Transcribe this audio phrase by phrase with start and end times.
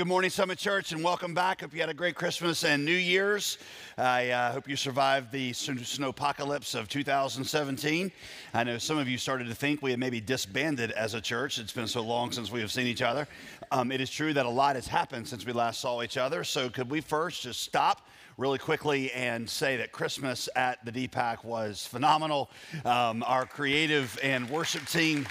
[0.00, 1.60] good morning, Summit Church, and welcome back.
[1.60, 3.58] Hope you had a great Christmas and New Year's.
[3.98, 8.10] I uh, hope you survived the snow apocalypse of 2017.
[8.54, 11.58] I know some of you started to think we had maybe disbanded as a church.
[11.58, 13.28] It's been so long since we have seen each other.
[13.72, 16.44] Um, it is true that a lot has happened since we last saw each other.
[16.44, 18.08] So, could we first just stop?
[18.38, 22.50] really quickly and say that Christmas at the DPAC was phenomenal.
[22.86, 25.26] Um, our creative and worship team.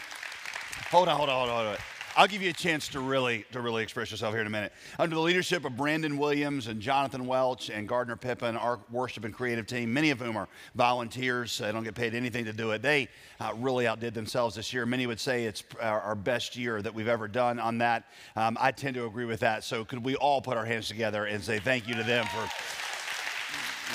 [0.92, 1.99] Hold on, hold on, hold on, hold on.
[2.20, 4.74] I'll give you a chance to really to really express yourself here in a minute.
[5.00, 9.34] Under the leadership of Brandon Williams and Jonathan Welch and Gardner Pippin, our worship and
[9.34, 12.82] creative team, many of whom are volunteers, they don't get paid anything to do it.
[12.82, 13.08] They
[13.40, 14.86] uh, really outdid themselves this year.
[14.86, 18.04] Many would say it's our, our best year that we've ever done on that.
[18.36, 19.64] Um, I tend to agree with that.
[19.64, 22.50] So could we all put our hands together and say thank you to them for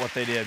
[0.02, 0.46] what they did?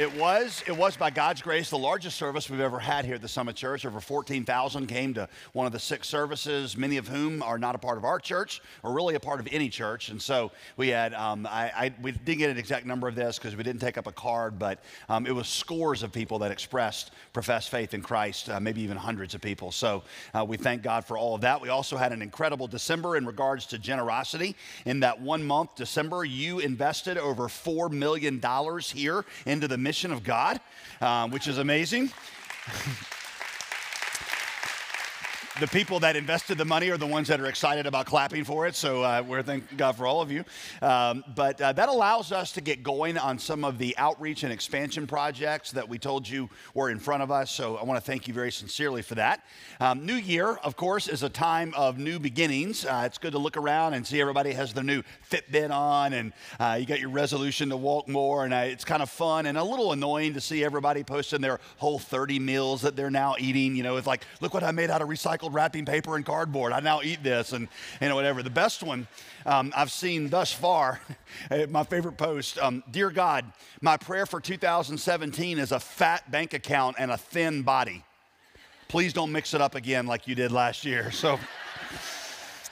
[0.00, 3.20] It was, it was by God's grace the largest service we've ever had here at
[3.20, 3.84] the Summit Church.
[3.84, 7.78] Over 14,000 came to one of the six services, many of whom are not a
[7.78, 10.08] part of our church or really a part of any church.
[10.08, 13.36] And so we had, um, I, I, we didn't get an exact number of this
[13.38, 16.50] because we didn't take up a card, but um, it was scores of people that
[16.50, 19.72] expressed professed faith in Christ, uh, maybe even hundreds of people.
[19.72, 21.60] So uh, we thank God for all of that.
[21.60, 24.56] We also had an incredible December in regards to generosity.
[24.86, 28.40] In that one month, December, you invested over $4 million
[28.94, 30.60] here into the mission of God,
[31.00, 32.10] um, which is amazing.
[35.60, 38.66] the people that invested the money are the ones that are excited about clapping for
[38.66, 38.74] it.
[38.74, 40.44] So uh, we're thank God for all of you.
[40.80, 44.52] Um, but uh, that allows us to get going on some of the outreach and
[44.52, 47.50] expansion projects that we told you were in front of us.
[47.50, 49.44] So I want to thank you very sincerely for that.
[49.78, 52.86] Um, new Year, of course, is a time of new beginnings.
[52.86, 56.32] Uh, it's good to look around and see everybody has their new Fitbit on, and
[56.60, 59.58] uh, you got your resolution to walk more, and uh, it's kind of fun and
[59.58, 63.74] a little annoying to see everybody posting their whole 30 meals that they're now eating.
[63.74, 66.24] You know, it's like, look what I made out of recycled recycled wrapping paper and
[66.24, 66.72] cardboard.
[66.72, 67.68] I now eat this and
[68.00, 68.42] you know whatever.
[68.42, 69.06] The best one
[69.46, 71.00] um, I've seen thus far,
[71.68, 72.58] my favorite post.
[72.58, 73.44] Um, Dear God,
[73.80, 78.04] my prayer for 2017 is a fat bank account and a thin body.
[78.88, 81.10] Please don't mix it up again like you did last year.
[81.22, 81.38] So.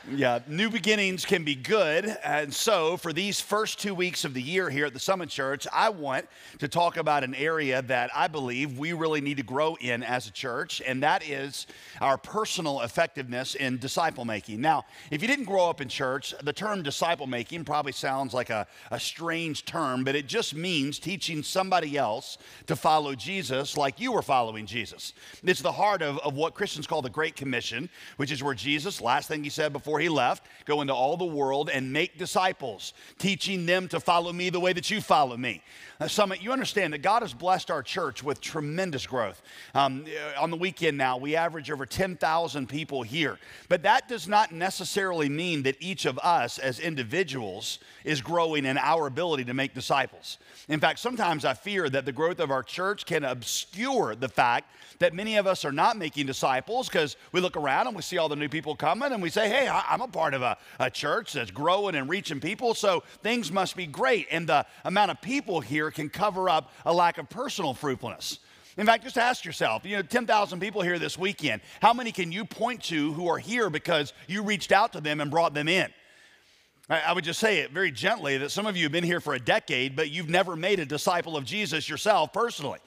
[0.08, 2.06] Yeah, new beginnings can be good.
[2.24, 5.66] And so, for these first two weeks of the year here at the Summit Church,
[5.70, 6.26] I want
[6.58, 10.26] to talk about an area that I believe we really need to grow in as
[10.26, 11.66] a church, and that is
[12.00, 14.62] our personal effectiveness in disciple making.
[14.62, 18.48] Now, if you didn't grow up in church, the term disciple making probably sounds like
[18.48, 24.00] a, a strange term, but it just means teaching somebody else to follow Jesus like
[24.00, 25.12] you were following Jesus.
[25.44, 29.02] It's the heart of, of what Christians call the Great Commission, which is where Jesus,
[29.02, 32.16] last thing he said before before he left go into all the world and make
[32.16, 35.62] disciples, teaching them to follow me the way that you follow me.
[36.00, 39.42] Now, Summit, you understand that God has blessed our church with tremendous growth.
[39.74, 43.38] Um, uh, on the weekend now, we average over 10,000 people here.
[43.68, 48.78] But that does not necessarily mean that each of us as individuals is growing in
[48.78, 50.38] our ability to make disciples.
[50.68, 54.74] In fact, sometimes I fear that the growth of our church can obscure the fact
[55.00, 58.16] that many of us are not making disciples because we look around and we see
[58.16, 60.90] all the new people coming and we say, hey, I'm a part of a, a
[60.90, 64.28] church that's growing and reaching people, so things must be great.
[64.30, 68.38] And the amount of people here can cover up a lack of personal fruitfulness.
[68.76, 71.60] In fact, just ask yourself, you know, 10,000 people here this weekend.
[71.82, 75.20] How many can you point to who are here because you reached out to them
[75.20, 75.90] and brought them in?
[76.88, 79.34] I would just say it very gently that some of you have been here for
[79.34, 82.80] a decade, but you've never made a disciple of Jesus yourself personally.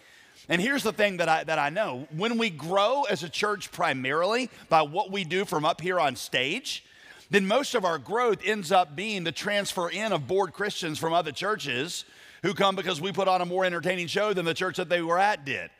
[0.49, 3.71] And here's the thing that I, that I know when we grow as a church
[3.71, 6.83] primarily by what we do from up here on stage,
[7.29, 11.13] then most of our growth ends up being the transfer in of bored Christians from
[11.13, 12.03] other churches
[12.43, 15.01] who come because we put on a more entertaining show than the church that they
[15.01, 15.71] were at did.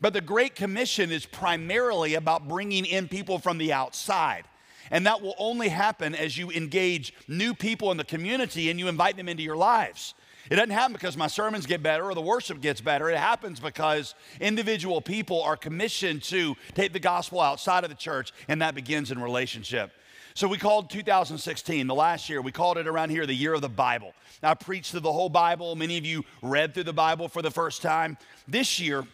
[0.00, 4.44] But the Great Commission is primarily about bringing in people from the outside.
[4.90, 8.88] And that will only happen as you engage new people in the community and you
[8.88, 10.14] invite them into your lives.
[10.50, 13.08] It doesn't happen because my sermons get better or the worship gets better.
[13.08, 18.32] It happens because individual people are commissioned to take the gospel outside of the church,
[18.48, 19.92] and that begins in relationship.
[20.34, 23.62] So we called 2016, the last year, we called it around here the year of
[23.62, 24.14] the Bible.
[24.42, 25.74] I preached through the whole Bible.
[25.74, 28.16] Many of you read through the Bible for the first time.
[28.46, 29.04] This year,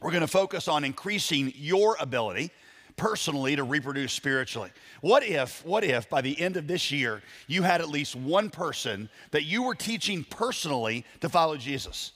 [0.00, 2.50] we're going to focus on increasing your ability
[2.96, 4.70] personally to reproduce spiritually.
[5.02, 8.48] What if, what if by the end of this year, you had at least one
[8.50, 12.12] person that you were teaching personally to follow Jesus?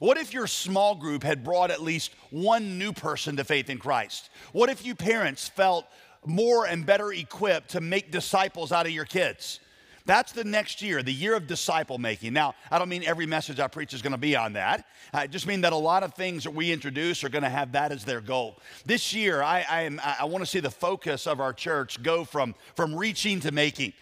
[0.00, 3.78] What if your small group had brought at least one new person to faith in
[3.78, 4.30] Christ?
[4.52, 5.86] What if you parents felt
[6.26, 9.60] more and better equipped to make disciples out of your kids?
[10.06, 12.34] That's the next year, the year of disciple making.
[12.34, 14.86] Now, I don't mean every message I preach is going to be on that.
[15.14, 17.72] I just mean that a lot of things that we introduce are going to have
[17.72, 18.58] that as their goal.
[18.84, 22.54] This year, I, I, I want to see the focus of our church go from,
[22.76, 23.94] from reaching to making.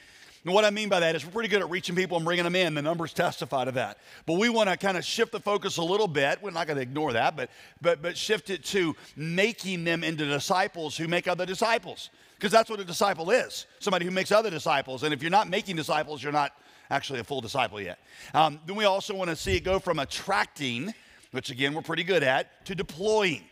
[0.45, 2.45] And what I mean by that is we're pretty good at reaching people and bringing
[2.45, 2.75] them in.
[2.75, 3.99] The numbers testify to that.
[4.27, 6.43] But we want to kind of shift the focus a little bit.
[6.43, 7.49] We're not going to ignore that, but,
[7.81, 12.11] but, but shift it to making them into disciples who make other disciples
[12.43, 15.05] because that's what a disciple is somebody who makes other disciples.
[15.05, 16.53] And if you're not making disciples, you're not
[16.91, 18.01] actually a full disciple yet.
[18.35, 20.93] Um, then we also want to see it go from attracting,
[21.31, 23.45] which again we're pretty good at, to deploying,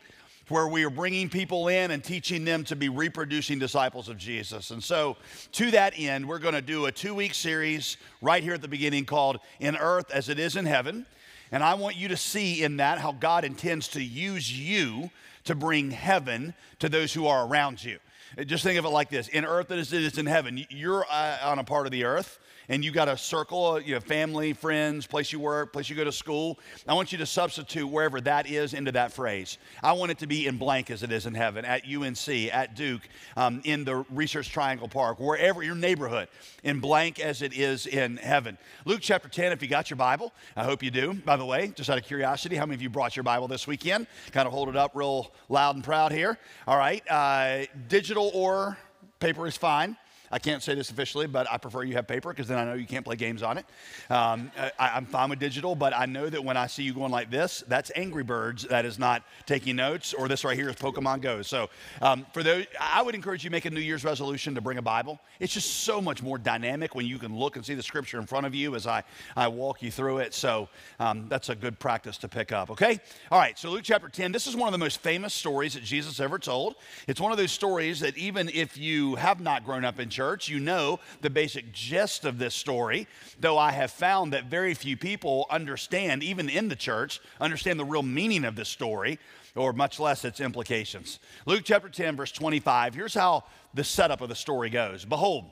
[0.50, 4.70] where we are bringing people in and teaching them to be reproducing disciples of Jesus.
[4.70, 5.17] And so,
[5.52, 8.69] to that end, we're going to do a two week series right here at the
[8.69, 11.06] beginning called In Earth as It Is in Heaven.
[11.52, 15.11] And I want you to see in that how God intends to use you
[15.44, 17.99] to bring heaven to those who are around you.
[18.47, 20.64] Just think of it like this in earth as it is in heaven.
[20.70, 22.38] You're uh, on a part of the earth
[22.70, 26.05] and you got a circle, you have family, friends, place you work, place you go
[26.05, 26.56] to school.
[26.87, 29.58] I want you to substitute wherever that is into that phrase.
[29.82, 32.76] I want it to be in blank as it is in heaven, at UNC, at
[32.76, 33.02] Duke,
[33.37, 36.28] um, in the Research Triangle Park, wherever your neighborhood,
[36.62, 38.56] in blank as it is in heaven.
[38.84, 41.14] Luke chapter 10, if you got your Bible, I hope you do.
[41.14, 43.66] By the way, just out of curiosity, how many of you brought your Bible this
[43.66, 44.06] weekend?
[44.31, 46.38] Kind of hold it up real loud and proud here.
[46.69, 48.78] All right, uh, digital or
[49.19, 49.96] paper is fine.
[50.32, 52.75] I can't say this officially, but I prefer you have paper because then I know
[52.75, 53.67] you can't play games on it.
[54.11, 57.11] Um, I, am fine with digital, but I know that when I see you going
[57.11, 58.62] like this, that's Angry Birds.
[58.65, 61.43] That is not taking notes, or this right here is Pokemon Go.
[61.43, 61.69] So
[62.00, 64.82] um, for those, I would encourage you make a New Year's resolution to bring a
[64.82, 65.19] Bible.
[65.41, 68.26] It's just so much more dynamic when you can look and see the scripture in
[68.26, 69.03] front of you as I,
[69.37, 70.33] I walk you through it.
[70.33, 70.69] So
[71.00, 73.00] um, that's a good practice to pick up, okay?
[73.33, 75.83] All right, so Luke chapter 10, this is one of the most famous stories that
[75.83, 76.76] Jesus ever told.
[77.09, 80.19] It's one of those stories that even if you have not grown up in church,
[80.20, 83.08] church, you know the basic gist of this story,
[83.40, 87.87] though I have found that very few people understand, even in the church, understand the
[87.87, 89.19] real meaning of this story,
[89.56, 91.20] or much less its implications.
[91.46, 95.46] Luke chapter 10, verse 25, here's how the setup of the story goes Behold,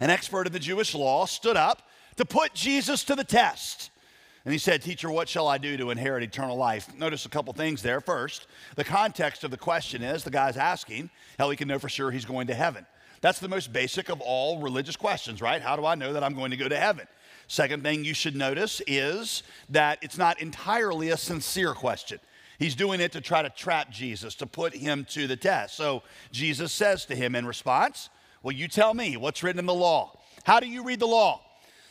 [0.00, 1.82] an expert of the Jewish law stood up
[2.16, 3.90] to put Jesus to the test.
[4.44, 6.92] And he said, Teacher, what shall I do to inherit eternal life?
[6.98, 8.00] Notice a couple things there.
[8.00, 11.88] First, the context of the question is the guy's asking how he can know for
[11.88, 12.84] sure he's going to heaven.
[13.20, 15.60] That's the most basic of all religious questions, right?
[15.60, 17.06] How do I know that I'm going to go to heaven?
[17.48, 22.20] Second thing you should notice is that it's not entirely a sincere question.
[22.58, 25.76] He's doing it to try to trap Jesus, to put him to the test.
[25.76, 28.10] So Jesus says to him in response,
[28.42, 30.18] Well, you tell me what's written in the law.
[30.44, 31.40] How do you read the law?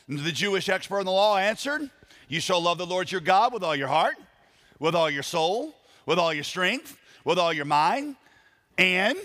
[0.08, 1.90] The Jewish expert in the law answered,
[2.28, 4.16] You shall love the Lord your God with all your heart,
[4.80, 5.76] with all your soul,
[6.06, 8.16] with all your strength, with all your mind,
[8.78, 9.18] and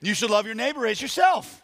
[0.00, 1.62] you should love your neighbor as yourself.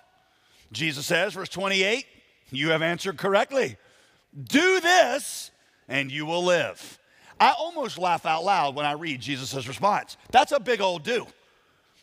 [0.72, 2.06] Jesus says, verse 28,
[2.50, 3.76] you have answered correctly.
[4.42, 5.50] Do this
[5.88, 6.98] and you will live.
[7.38, 10.16] I almost laugh out loud when I read Jesus' response.
[10.30, 11.26] That's a big old do.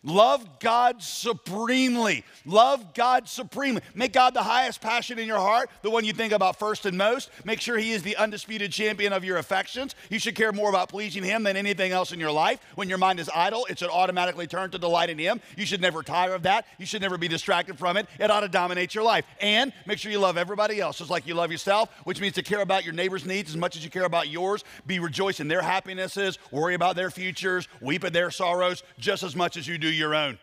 [0.04, 2.26] Love God supremely.
[2.46, 3.82] Love God supremely.
[3.96, 6.98] Make God the highest passion in your heart, the one you think about first and
[6.98, 7.30] most.
[7.46, 9.96] Make sure He is the undisputed champion of your affections.
[10.10, 12.60] You should care more about pleasing Him than anything else in your life.
[12.76, 15.40] When your mind is idle, it should automatically turn to delight in Him.
[15.56, 16.66] You should never tire of that.
[16.78, 18.08] You should never be distracted from it.
[18.20, 19.24] It ought to dominate your life.
[19.40, 22.44] And make sure you love everybody else just like you love yourself, which means to
[22.44, 24.66] care about your neighbor's needs as much as you care about yours.
[24.86, 29.36] Be rejoicing in their happinesses, worry about their futures, weep at their sorrows just as
[29.36, 30.38] much as you do your own.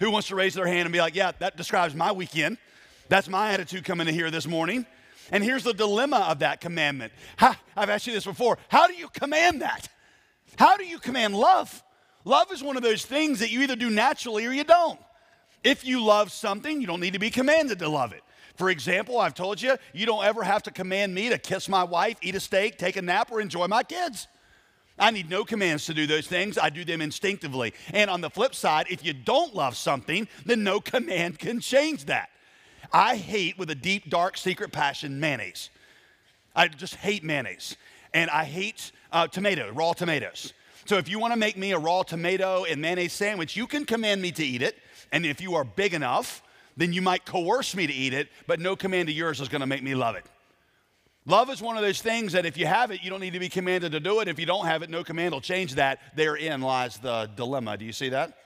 [0.00, 2.58] Who wants to raise their hand and be like, yeah, that describes my weekend?
[3.08, 4.86] That's my attitude coming in here this morning.
[5.30, 7.12] And here's the dilemma of that commandment.
[7.40, 8.58] I've asked you this before.
[8.68, 9.88] How do you command that?
[10.58, 11.82] How do you command love?
[12.24, 14.98] Love is one of those things that you either do naturally or you don't.
[15.64, 18.22] If you love something, you don't need to be commanded to love it.
[18.56, 21.84] For example, I've told you, you don't ever have to command me to kiss my
[21.84, 24.26] wife, eat a steak, take a nap, or enjoy my kids.
[24.98, 26.58] I need no commands to do those things.
[26.58, 27.74] I do them instinctively.
[27.92, 32.06] And on the flip side, if you don't love something, then no command can change
[32.06, 32.30] that.
[32.92, 35.70] I hate with a deep, dark, secret passion mayonnaise.
[36.54, 37.76] I just hate mayonnaise.
[38.12, 40.52] And I hate uh, tomato, raw tomatoes.
[40.84, 43.84] So if you want to make me a raw tomato and mayonnaise sandwich, you can
[43.86, 44.76] command me to eat it.
[45.12, 46.42] And if you are big enough,
[46.76, 49.60] then you might coerce me to eat it, but no command of yours is going
[49.60, 50.26] to make me love it.
[51.24, 53.38] Love is one of those things that if you have it, you don't need to
[53.38, 54.26] be commanded to do it.
[54.26, 56.00] If you don't have it, no command will change that.
[56.16, 57.76] Therein lies the dilemma.
[57.76, 58.36] Do you see that?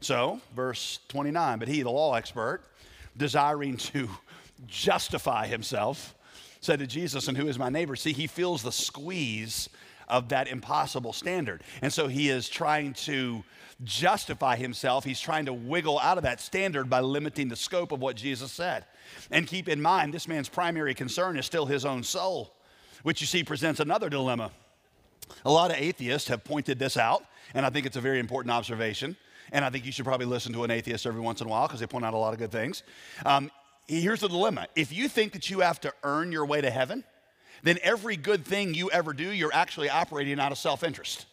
[0.00, 2.62] So, verse 29 But he, the law expert,
[3.16, 4.08] desiring to
[4.66, 6.16] justify himself,
[6.60, 7.94] said to Jesus, And who is my neighbor?
[7.94, 9.68] See, he feels the squeeze
[10.08, 11.62] of that impossible standard.
[11.82, 13.44] And so he is trying to
[13.84, 15.04] justify himself.
[15.04, 18.52] He's trying to wiggle out of that standard by limiting the scope of what Jesus
[18.52, 18.84] said.
[19.30, 22.54] And keep in mind, this man's primary concern is still his own soul,
[23.02, 24.50] which you see presents another dilemma.
[25.44, 28.50] A lot of atheists have pointed this out, and I think it's a very important
[28.50, 29.16] observation.
[29.52, 31.66] And I think you should probably listen to an atheist every once in a while
[31.66, 32.82] because they point out a lot of good things.
[33.24, 33.50] Um,
[33.86, 37.04] here's the dilemma if you think that you have to earn your way to heaven,
[37.62, 41.26] then every good thing you ever do, you're actually operating out of self interest.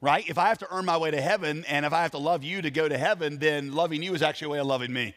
[0.00, 0.28] Right?
[0.28, 2.44] If I have to earn my way to heaven and if I have to love
[2.44, 5.14] you to go to heaven, then loving you is actually a way of loving me.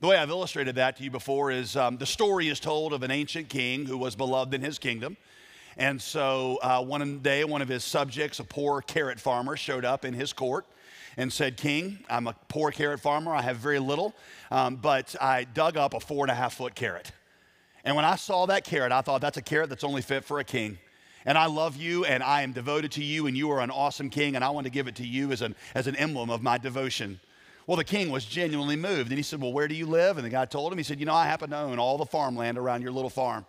[0.00, 3.02] The way I've illustrated that to you before is um, the story is told of
[3.02, 5.16] an ancient king who was beloved in his kingdom.
[5.76, 10.04] And so uh, one day, one of his subjects, a poor carrot farmer, showed up
[10.04, 10.66] in his court
[11.16, 13.34] and said, King, I'm a poor carrot farmer.
[13.34, 14.14] I have very little,
[14.50, 17.12] um, but I dug up a four and a half foot carrot.
[17.84, 20.38] And when I saw that carrot, I thought that's a carrot that's only fit for
[20.38, 20.78] a king.
[21.26, 24.10] And I love you and I am devoted to you and you are an awesome
[24.10, 26.42] king and I want to give it to you as an, as an emblem of
[26.42, 27.20] my devotion.
[27.66, 30.16] Well, the king was genuinely moved and he said, Well, where do you live?
[30.16, 32.06] And the guy told him, He said, You know, I happen to own all the
[32.06, 33.44] farmland around your little farm.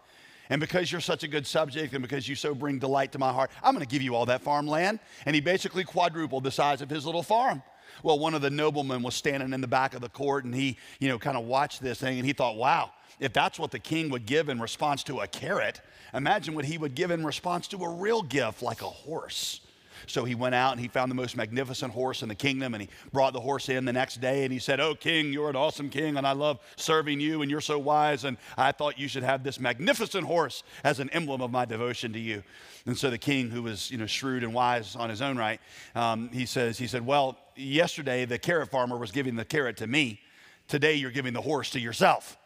[0.50, 3.32] And because you're such a good subject and because you so bring delight to my
[3.32, 5.00] heart, I'm going to give you all that farmland.
[5.26, 7.64] And he basically quadrupled the size of his little farm.
[8.04, 10.78] Well, one of the noblemen was standing in the back of the court and he,
[11.00, 13.80] you know, kind of watched this thing and he thought, wow, if that's what the
[13.80, 15.82] king would give in response to a carrot,
[16.14, 19.62] imagine what he would give in response to a real gift like a horse.
[20.08, 22.82] So he went out and he found the most magnificent horse in the kingdom and
[22.82, 25.56] he brought the horse in the next day and he said, Oh, king, you're an
[25.56, 29.08] awesome king and I love serving you and you're so wise and I thought you
[29.08, 32.44] should have this magnificent horse as an emblem of my devotion to you.
[32.86, 35.60] And so the king, who was you know, shrewd and wise on his own right,
[35.96, 39.88] um, he says, he said, Well, yesterday the carrot farmer was giving the carrot to
[39.88, 40.20] me.
[40.68, 42.38] Today you're giving the horse to yourself.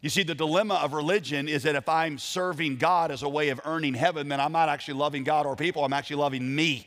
[0.00, 3.48] You see, the dilemma of religion is that if I'm serving God as a way
[3.48, 6.86] of earning heaven, then I'm not actually loving God or people, I'm actually loving me.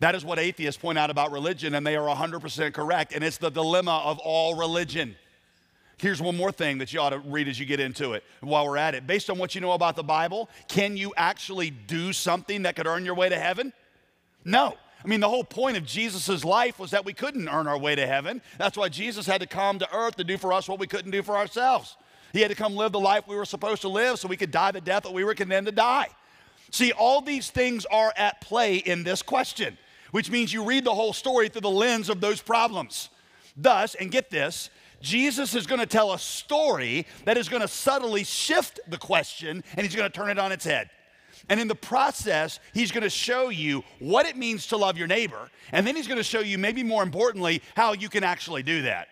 [0.00, 3.12] That is what atheists point out about religion, and they are 100% correct.
[3.14, 5.14] And it's the dilemma of all religion.
[5.98, 8.66] Here's one more thing that you ought to read as you get into it while
[8.66, 9.06] we're at it.
[9.06, 12.88] Based on what you know about the Bible, can you actually do something that could
[12.88, 13.72] earn your way to heaven?
[14.44, 14.74] No.
[15.04, 17.94] I mean, the whole point of Jesus' life was that we couldn't earn our way
[17.94, 18.42] to heaven.
[18.58, 21.12] That's why Jesus had to come to earth to do for us what we couldn't
[21.12, 21.96] do for ourselves.
[22.32, 24.50] He had to come live the life we were supposed to live so we could
[24.50, 26.08] die the death that we were condemned to die.
[26.70, 29.76] See, all these things are at play in this question,
[30.10, 33.10] which means you read the whole story through the lens of those problems.
[33.56, 34.70] Thus, and get this,
[35.02, 39.62] Jesus is going to tell a story that is going to subtly shift the question
[39.76, 40.88] and he's going to turn it on its head.
[41.48, 45.08] And in the process, he's going to show you what it means to love your
[45.08, 45.50] neighbor.
[45.72, 48.82] And then he's going to show you, maybe more importantly, how you can actually do
[48.82, 49.08] that.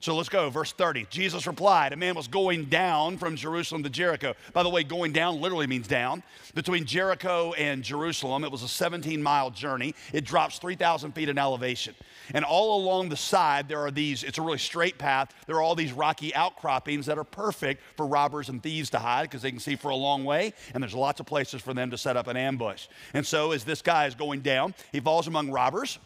[0.00, 1.08] So let's go, verse 30.
[1.10, 4.34] Jesus replied, A man was going down from Jerusalem to Jericho.
[4.52, 6.22] By the way, going down literally means down.
[6.54, 9.96] Between Jericho and Jerusalem, it was a 17 mile journey.
[10.12, 11.96] It drops 3,000 feet in elevation.
[12.32, 15.34] And all along the side, there are these, it's a really straight path.
[15.48, 19.24] There are all these rocky outcroppings that are perfect for robbers and thieves to hide
[19.24, 20.54] because they can see for a long way.
[20.74, 22.86] And there's lots of places for them to set up an ambush.
[23.14, 25.98] And so as this guy is going down, he falls among robbers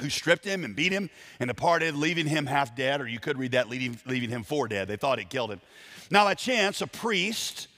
[0.00, 3.38] who stripped him and beat him and departed, leaving him half dead, or you could
[3.38, 4.88] read that, leaving, leaving him for dead.
[4.88, 5.60] They thought he killed him.
[6.10, 7.68] Now, by chance, a priest,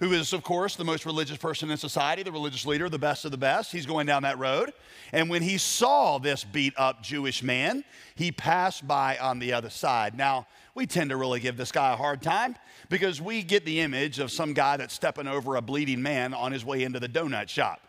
[0.00, 3.26] who is, of course, the most religious person in society, the religious leader, the best
[3.26, 4.72] of the best, he's going down that road.
[5.12, 7.84] And when he saw this beat up Jewish man,
[8.14, 10.16] he passed by on the other side.
[10.16, 12.56] Now, we tend to really give this guy a hard time
[12.88, 16.50] because we get the image of some guy that's stepping over a bleeding man on
[16.50, 17.86] his way into the donut shop.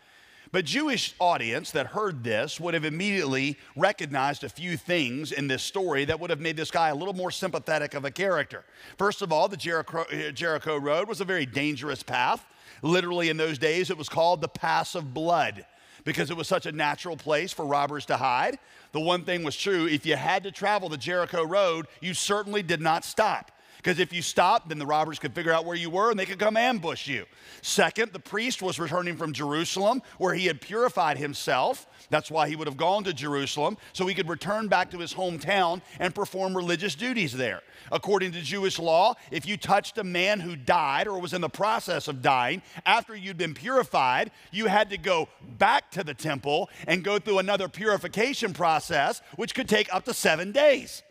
[0.51, 5.63] But Jewish audience that heard this would have immediately recognized a few things in this
[5.63, 8.65] story that would have made this guy a little more sympathetic of a character.
[8.97, 12.45] First of all, the Jericho, uh, Jericho Road was a very dangerous path.
[12.81, 15.65] Literally, in those days, it was called the Pass of Blood
[16.03, 18.59] because it was such a natural place for robbers to hide.
[18.91, 22.63] The one thing was true if you had to travel the Jericho Road, you certainly
[22.63, 23.51] did not stop.
[23.81, 26.27] Because if you stopped, then the robbers could figure out where you were and they
[26.27, 27.25] could come ambush you.
[27.63, 31.87] Second, the priest was returning from Jerusalem where he had purified himself.
[32.11, 35.15] That's why he would have gone to Jerusalem, so he could return back to his
[35.15, 37.61] hometown and perform religious duties there.
[37.91, 41.49] According to Jewish law, if you touched a man who died or was in the
[41.49, 46.69] process of dying after you'd been purified, you had to go back to the temple
[46.85, 51.01] and go through another purification process, which could take up to seven days.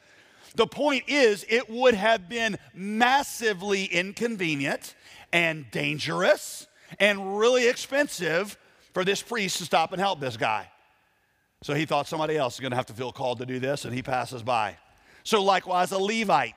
[0.56, 4.94] The point is, it would have been massively inconvenient
[5.32, 6.66] and dangerous
[6.98, 8.58] and really expensive
[8.92, 10.68] for this priest to stop and help this guy.
[11.62, 13.84] So he thought somebody else is going to have to feel called to do this,
[13.84, 14.76] and he passes by.
[15.24, 16.54] So, likewise, a Levite.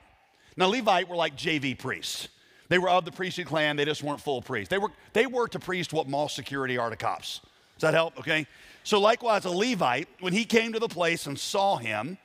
[0.56, 2.28] Now, Levite were like JV priests.
[2.68, 4.70] They were of the priestly clan, they just weren't full priests.
[4.70, 7.40] They were, they were to priest what mall security are to cops.
[7.76, 8.18] Does that help?
[8.18, 8.46] Okay.
[8.82, 12.16] So, likewise, a Levite, when he came to the place and saw him,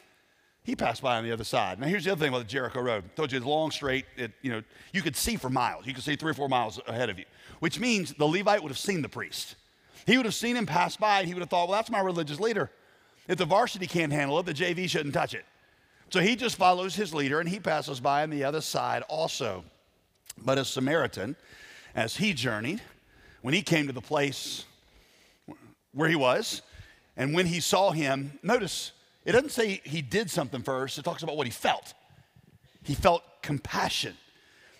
[0.63, 1.79] he passed by on the other side.
[1.79, 3.03] Now, here's the other thing about the Jericho Road.
[3.05, 4.05] I told you it's long, straight.
[4.17, 4.61] It, you know,
[4.93, 5.87] you could see for miles.
[5.87, 7.25] You could see three or four miles ahead of you,
[7.59, 9.55] which means the Levite would have seen the priest.
[10.05, 12.01] He would have seen him pass by, and he would have thought, well, that's my
[12.01, 12.69] religious leader.
[13.27, 15.45] If the varsity can't handle it, the JV shouldn't touch it.
[16.09, 19.63] So he just follows his leader, and he passes by on the other side also.
[20.37, 21.35] But a Samaritan,
[21.95, 22.81] as he journeyed,
[23.41, 24.65] when he came to the place
[25.93, 26.61] where he was,
[27.15, 28.91] and when he saw him, notice
[29.25, 31.93] it doesn't say he did something first, it talks about what he felt.
[32.83, 34.15] He felt compassion.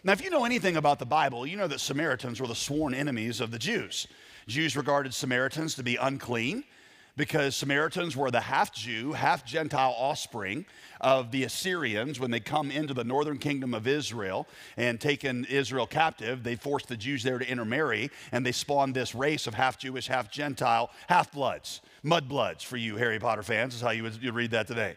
[0.03, 2.93] Now, if you know anything about the Bible, you know that Samaritans were the sworn
[2.93, 4.07] enemies of the Jews.
[4.47, 6.63] Jews regarded Samaritans to be unclean
[7.19, 10.65] because Samaritans were the half Jew, half Gentile offspring
[11.01, 15.85] of the Assyrians when they come into the northern kingdom of Israel and taken Israel
[15.85, 16.43] captive.
[16.43, 20.07] They forced the Jews there to intermarry and they spawned this race of half Jewish,
[20.07, 24.51] half Gentile, half bloods, mudbloods for you Harry Potter fans, is how you would read
[24.51, 24.95] that today.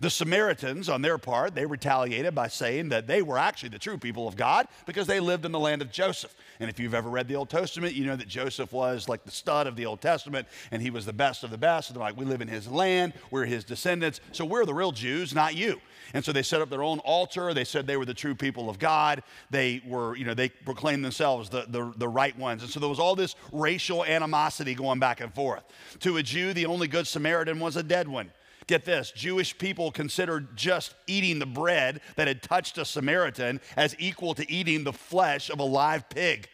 [0.00, 3.96] The Samaritans, on their part, they retaliated by saying that they were actually the true
[3.96, 6.34] people of God because they lived in the land of Joseph.
[6.60, 9.30] And if you've ever read the Old Testament, you know that Joseph was like the
[9.30, 11.88] stud of the Old Testament and he was the best of the best.
[11.88, 14.92] And they're like, we live in his land, we're his descendants, so we're the real
[14.92, 15.80] Jews, not you.
[16.14, 17.52] And so they set up their own altar.
[17.52, 19.22] They said they were the true people of God.
[19.50, 22.62] They were, you know, they proclaimed themselves the, the, the right ones.
[22.62, 25.64] And so there was all this racial animosity going back and forth.
[26.00, 28.30] To a Jew, the only good Samaritan was a dead one.
[28.66, 33.94] Get this Jewish people considered just eating the bread that had touched a Samaritan as
[33.98, 36.48] equal to eating the flesh of a live pig,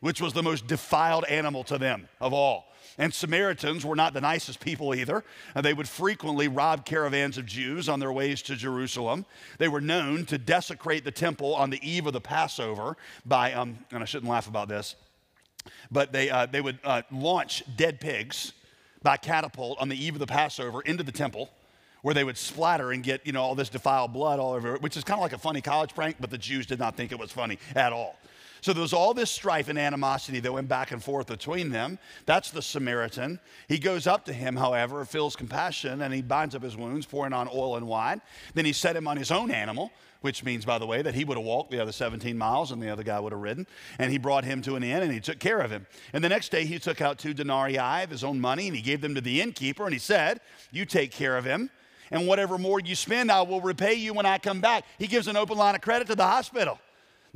[0.00, 2.66] which was the most defiled animal to them of all.
[2.98, 5.22] And Samaritans were not the nicest people either.
[5.54, 9.26] They would frequently rob caravans of Jews on their ways to Jerusalem.
[9.58, 13.78] They were known to desecrate the temple on the eve of the Passover by, um,
[13.90, 14.96] and I shouldn't laugh about this,
[15.90, 18.52] but they, uh, they would uh, launch dead pigs
[19.02, 21.50] by catapult on the eve of the Passover into the temple
[22.02, 24.96] where they would splatter and get, you know, all this defiled blood all over which
[24.96, 27.18] is kind of like a funny college prank, but the Jews did not think it
[27.18, 28.16] was funny at all.
[28.66, 32.00] So there was all this strife and animosity that went back and forth between them.
[32.24, 33.38] That's the Samaritan.
[33.68, 37.32] He goes up to him, however, feels compassion, and he binds up his wounds, pouring
[37.32, 38.20] on oil and wine.
[38.54, 41.22] Then he set him on his own animal, which means, by the way, that he
[41.22, 43.68] would have walked the other 17 miles and the other guy would have ridden.
[44.00, 45.86] And he brought him to an inn and he took care of him.
[46.12, 48.82] And the next day he took out two denarii of his own money and he
[48.82, 50.40] gave them to the innkeeper and he said,
[50.72, 51.70] You take care of him.
[52.10, 54.84] And whatever more you spend, I will repay you when I come back.
[54.98, 56.80] He gives an open line of credit to the hospital.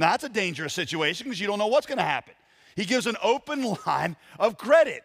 [0.00, 2.32] Now, that's a dangerous situation because you don't know what's going to happen.
[2.74, 5.02] He gives an open line of credit.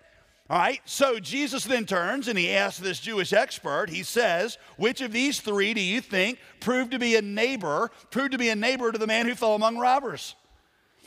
[0.49, 5.01] All right, so Jesus then turns and he asks this Jewish expert, he says, Which
[5.01, 8.55] of these three do you think proved to be a neighbor, proved to be a
[8.55, 10.35] neighbor to the man who fell among robbers?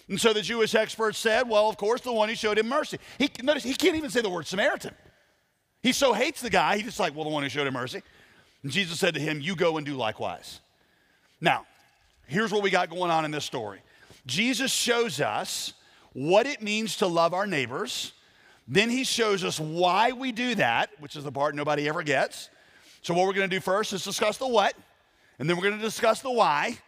[0.08, 2.98] And so the Jewish expert said, Well, of course, the one who showed him mercy.
[3.16, 4.94] He, notice, he can't even say the word Samaritan.
[5.82, 8.02] He so hates the guy, he's just like, Well, the one who showed him mercy.
[8.62, 10.60] And Jesus said to him, You go and do likewise.
[11.40, 11.64] Now,
[12.28, 13.80] here's what we got going on in this story
[14.26, 15.72] Jesus shows us
[16.12, 18.12] what it means to love our neighbors
[18.68, 22.50] then he shows us why we do that, which is the part nobody ever gets.
[23.00, 24.74] So, what we're going to do first is discuss the what,
[25.38, 26.78] and then we're going to discuss the why.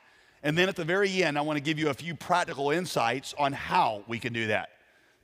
[0.42, 3.34] And then at the very end, I want to give you a few practical insights
[3.38, 4.70] on how we can do that.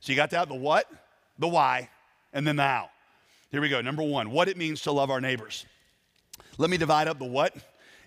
[0.01, 0.91] So, you got that the what,
[1.39, 1.91] the why,
[2.33, 2.89] and then the how.
[3.51, 3.83] Here we go.
[3.83, 5.67] Number one, what it means to love our neighbors.
[6.57, 7.55] Let me divide up the what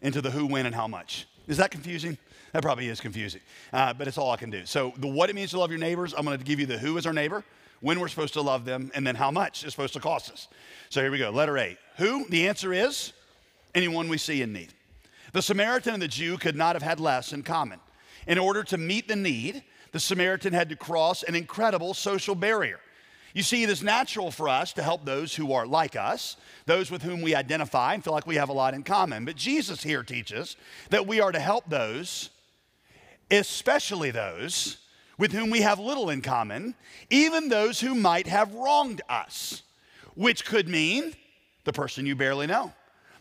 [0.02, 1.28] into the who, when, and how much.
[1.50, 2.18] Is that confusing?
[2.54, 3.42] That probably is confusing,
[3.74, 4.66] uh, but it's all I can do.
[4.66, 6.78] So, the what it means to love your neighbors, I'm going to give you the
[6.78, 7.44] who is our neighbor,
[7.82, 10.48] when we're supposed to love them, and then how much it's supposed to cost us.
[10.90, 11.30] So here we go.
[11.30, 11.78] Letter A.
[11.98, 12.26] Who?
[12.30, 13.14] The answer is
[13.74, 14.74] anyone we see in need.
[15.34, 17.80] The Samaritan and the Jew could not have had less in common.
[18.28, 22.80] In order to meet the need, the Samaritan had to cross an incredible social barrier.
[23.34, 26.90] You see, it is natural for us to help those who are like us, those
[26.90, 29.26] with whom we identify and feel like we have a lot in common.
[29.26, 30.56] But Jesus here teaches
[30.90, 32.30] that we are to help those,
[33.30, 34.78] especially those
[35.20, 36.74] with whom we have little in common,
[37.10, 39.62] even those who might have wronged us,
[40.16, 41.14] which could mean
[41.66, 42.74] the person you barely know,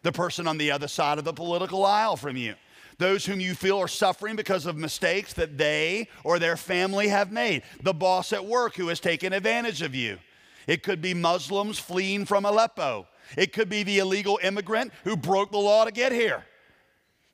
[0.03, 2.55] the person on the other side of the political aisle from you,
[2.99, 7.33] those whom you feel are suffering because of mistakes that they or their family have
[7.33, 10.19] made, the boss at work who has taken advantage of you.
[10.67, 13.07] It could be Muslims fleeing from Aleppo.
[13.37, 16.45] It could be the illegal immigrant who broke the law to get here.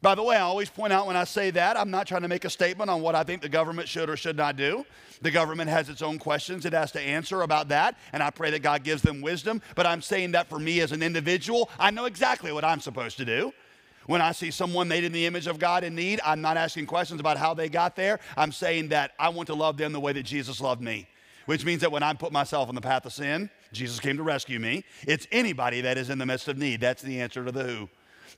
[0.02, 2.28] By the way, I always point out when I say that, I'm not trying to
[2.28, 4.84] make a statement on what I think the government should or should not do.
[5.22, 8.50] The government has its own questions it has to answer about that, and I pray
[8.50, 9.62] that God gives them wisdom.
[9.74, 13.16] But I'm saying that for me as an individual, I know exactly what I'm supposed
[13.16, 13.54] to do.
[14.06, 16.86] When I see someone made in the image of God in need, I'm not asking
[16.86, 18.20] questions about how they got there.
[18.36, 21.08] I'm saying that I want to love them the way that Jesus loved me,
[21.46, 24.22] which means that when I put myself on the path of sin, Jesus came to
[24.22, 24.84] rescue me.
[25.02, 26.80] It's anybody that is in the midst of need.
[26.80, 27.88] That's the answer to the who.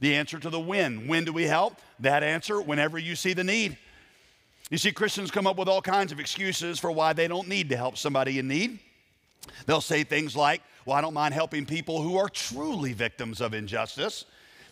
[0.01, 1.09] The answer to the when.
[1.09, 1.79] When do we help?
[2.01, 3.77] That answer, whenever you see the need.
[4.71, 7.69] You see, Christians come up with all kinds of excuses for why they don't need
[7.71, 8.81] to help somebody in need.
[9.67, 13.55] They'll say things like, Well, I don't mind helping people who are truly victims of
[13.55, 14.25] injustice.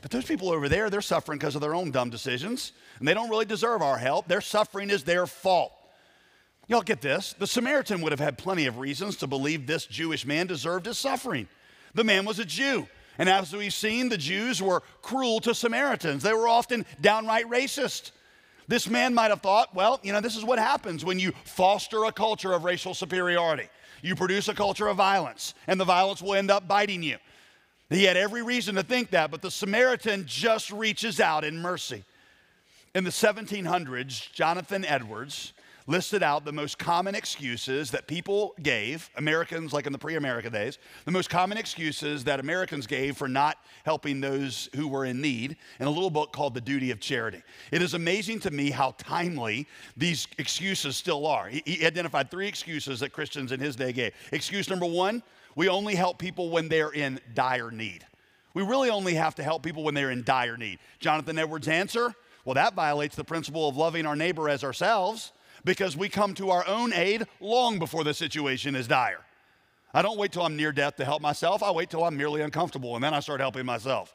[0.04, 3.14] But those people over there, they're suffering because of their own dumb decisions, and they
[3.14, 4.28] don't really deserve our help.
[4.28, 5.72] Their suffering is their fault.
[6.68, 7.32] Y'all get this?
[7.38, 10.98] The Samaritan would have had plenty of reasons to believe this Jewish man deserved his
[10.98, 11.48] suffering.
[11.94, 12.86] The man was a Jew.
[13.16, 16.22] And as we've seen, the Jews were cruel to Samaritans.
[16.22, 18.10] They were often downright racist.
[18.68, 22.04] This man might have thought, well, you know, this is what happens when you foster
[22.04, 23.70] a culture of racial superiority.
[24.02, 27.16] You produce a culture of violence, and the violence will end up biting you.
[27.90, 32.05] He had every reason to think that, but the Samaritan just reaches out in mercy.
[32.94, 35.53] In the 1700s, Jonathan Edwards
[35.87, 40.49] listed out the most common excuses that people gave, Americans, like in the pre America
[40.49, 45.20] days, the most common excuses that Americans gave for not helping those who were in
[45.20, 47.42] need in a little book called The Duty of Charity.
[47.70, 49.66] It is amazing to me how timely
[49.97, 51.49] these excuses still are.
[51.49, 54.14] He, identified three excuses that Christians in his day gave.
[54.33, 55.23] Excuse number one,
[55.55, 58.07] we only help people when they're in dire need.
[58.55, 60.79] We really only have to help people when they're in dire need.
[61.01, 65.33] Jonathan Edwards' answer well, that violates the principle of loving our neighbor as ourselves
[65.64, 69.24] because we come to our own aid long before the situation is dire.
[69.92, 71.62] I don't wait till I'm near death to help myself.
[71.62, 74.14] I wait till I'm merely uncomfortable and then I start helping myself.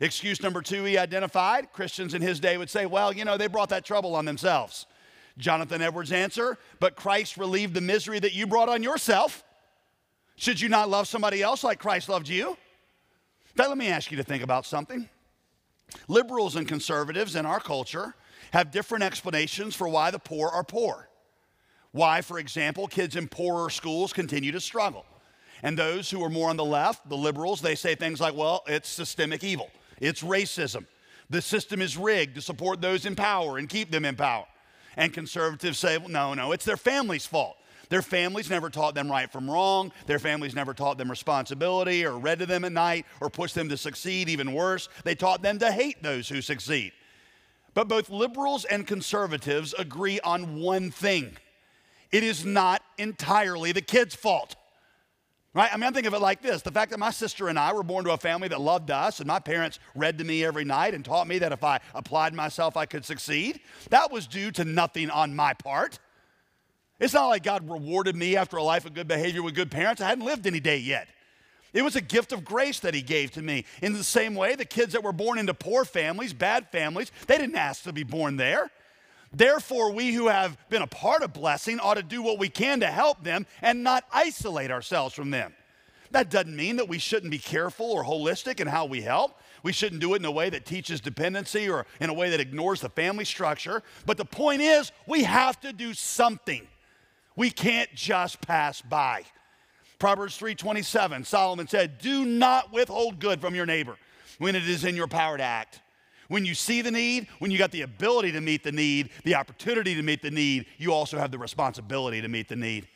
[0.00, 3.48] Excuse number two, he identified Christians in his day would say, well, you know, they
[3.48, 4.86] brought that trouble on themselves.
[5.38, 9.44] Jonathan Edwards' answer, but Christ relieved the misery that you brought on yourself.
[10.36, 12.56] Should you not love somebody else like Christ loved you?
[13.56, 15.08] Now, let me ask you to think about something.
[16.06, 18.14] Liberals and conservatives in our culture
[18.52, 21.08] have different explanations for why the poor are poor.
[21.92, 25.04] Why, for example, kids in poorer schools continue to struggle.
[25.62, 28.62] And those who are more on the left, the liberals, they say things like, well,
[28.66, 30.86] it's systemic evil, it's racism.
[31.30, 34.46] The system is rigged to support those in power and keep them in power.
[34.96, 37.56] And conservatives say, well, no, no, it's their family's fault.
[37.90, 39.92] Their families never taught them right from wrong.
[40.06, 43.68] Their families never taught them responsibility or read to them at night or pushed them
[43.70, 44.28] to succeed.
[44.28, 46.92] Even worse, they taught them to hate those who succeed.
[47.78, 51.36] But both liberals and conservatives agree on one thing
[52.10, 54.56] it is not entirely the kid's fault.
[55.54, 55.72] Right?
[55.72, 57.72] I mean, I think of it like this the fact that my sister and I
[57.72, 60.64] were born to a family that loved us, and my parents read to me every
[60.64, 63.60] night and taught me that if I applied myself, I could succeed,
[63.90, 66.00] that was due to nothing on my part.
[66.98, 70.02] It's not like God rewarded me after a life of good behavior with good parents.
[70.02, 71.06] I hadn't lived any day yet.
[71.72, 73.64] It was a gift of grace that He gave to me.
[73.82, 77.38] In the same way, the kids that were born into poor families, bad families, they
[77.38, 78.70] didn't ask to be born there.
[79.32, 82.80] Therefore, we who have been a part of blessing ought to do what we can
[82.80, 85.52] to help them and not isolate ourselves from them.
[86.10, 89.38] That doesn't mean that we shouldn't be careful or holistic in how we help.
[89.62, 92.40] We shouldn't do it in a way that teaches dependency or in a way that
[92.40, 93.82] ignores the family structure.
[94.06, 96.66] But the point is, we have to do something.
[97.36, 99.24] We can't just pass by.
[99.98, 103.96] Proverbs 3:27, Solomon said, "Do not withhold good from your neighbor
[104.38, 105.80] when it is in your power to act."
[106.28, 109.34] When you see the need, when you got the ability to meet the need, the
[109.34, 112.86] opportunity to meet the need, you also have the responsibility to meet the need.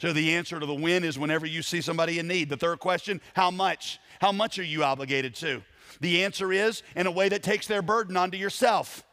[0.00, 2.48] So the answer to the win is whenever you see somebody in need.
[2.48, 4.00] The third question, how much?
[4.20, 5.62] How much are you obligated to?
[6.00, 9.04] The answer is in a way that takes their burden onto yourself.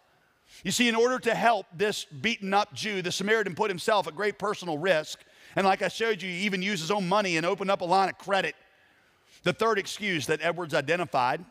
[0.64, 4.16] You see, in order to help this beaten up Jew, the Samaritan put himself at
[4.16, 5.20] great personal risk.
[5.56, 7.86] And like I showed you, he even used his own money and opened up a
[7.86, 8.56] line of credit.
[9.44, 11.44] The third excuse that Edwards identified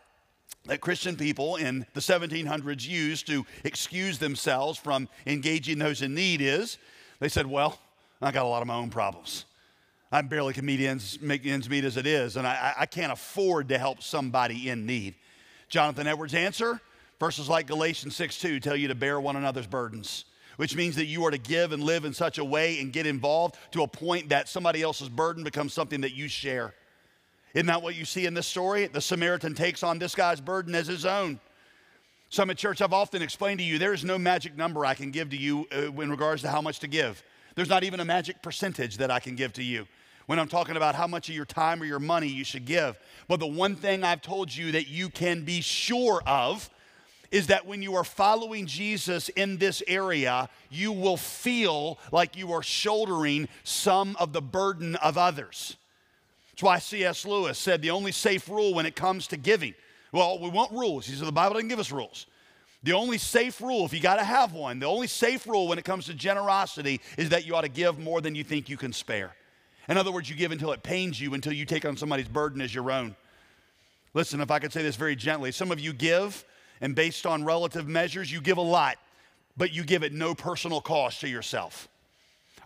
[0.66, 6.40] that Christian people in the 1700s used to excuse themselves from engaging those in need
[6.40, 6.78] is
[7.20, 7.78] they said, Well,
[8.20, 9.44] I got a lot of my own problems.
[10.10, 13.78] I barely can make ends meet as it is, and I, I can't afford to
[13.78, 15.14] help somebody in need.
[15.68, 16.80] Jonathan Edwards' answer
[17.18, 20.24] Verses like Galatians 6 2 tell you to bear one another's burdens,
[20.58, 23.06] which means that you are to give and live in such a way and get
[23.06, 26.74] involved to a point that somebody else's burden becomes something that you share.
[27.54, 28.88] Isn't that what you see in this story?
[28.88, 31.38] The Samaritan takes on this guy's burden as his own.
[32.28, 35.30] Summit Church, I've often explained to you there is no magic number I can give
[35.30, 37.22] to you uh, in regards to how much to give.
[37.54, 39.86] There's not even a magic percentage that I can give to you
[40.26, 42.98] when I'm talking about how much of your time or your money you should give.
[43.28, 46.68] But the one thing I've told you that you can be sure of
[47.30, 52.52] is that when you are following Jesus in this area, you will feel like you
[52.52, 55.76] are shouldering some of the burden of others.
[56.52, 57.24] That's why C.S.
[57.24, 59.74] Lewis said the only safe rule when it comes to giving
[60.10, 61.06] Well, we want rules.
[61.06, 62.26] He said the Bible doesn't give us rules.
[62.82, 65.78] The only safe rule, if you got to have one, the only safe rule when
[65.78, 68.76] it comes to generosity is that you ought to give more than you think you
[68.76, 69.34] can spare.
[69.88, 72.60] In other words, you give until it pains you, until you take on somebody's burden
[72.60, 73.16] as your own.
[74.14, 76.44] Listen, if I could say this very gently, some of you give,
[76.80, 78.98] and based on relative measures, you give a lot,
[79.56, 81.88] but you give at no personal cost to yourself.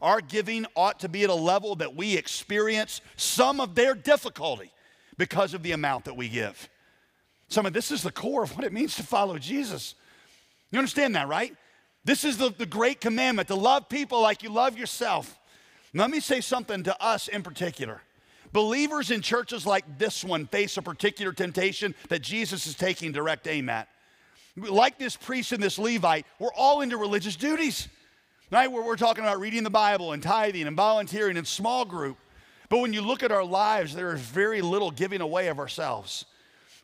[0.00, 4.72] Our giving ought to be at a level that we experience some of their difficulty
[5.16, 6.68] because of the amount that we give.
[7.48, 9.94] Some of this is the core of what it means to follow Jesus.
[10.70, 11.54] You understand that, right?
[12.04, 15.38] This is the, the great commandment to love people like you love yourself.
[15.94, 18.00] Let me say something to us in particular.
[18.52, 23.46] Believers in churches like this one face a particular temptation that Jesus is taking direct
[23.46, 23.88] aim at.
[24.56, 27.88] Like this priest and this Levite, we're all into religious duties.
[28.50, 28.70] Right?
[28.70, 32.18] We're, we're talking about reading the Bible and tithing and volunteering in small group.
[32.68, 36.26] But when you look at our lives, there is very little giving away of ourselves.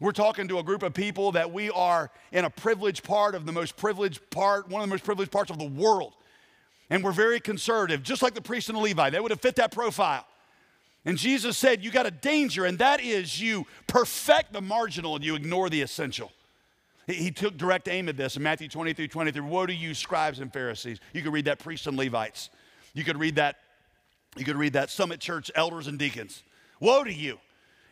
[0.01, 3.47] We're talking to a group of people that we are in a privileged part of
[3.47, 6.15] the most privileged part, one of the most privileged parts of the world.
[6.89, 9.13] And we're very conservative, just like the priest and the Levite.
[9.13, 10.27] They would have fit that profile.
[11.05, 15.25] And Jesus said, You got a danger, and that is you perfect the marginal and
[15.25, 16.33] you ignore the essential.
[17.09, 19.41] He took direct aim at this in Matthew 23 23.
[19.43, 21.01] Woe to you, scribes and Pharisees.
[21.15, 22.51] You could read that, priests and Levites.
[22.93, 23.57] You could read that,
[24.37, 26.43] you could read that, Summit Church elders and deacons.
[26.81, 27.39] Woe to you.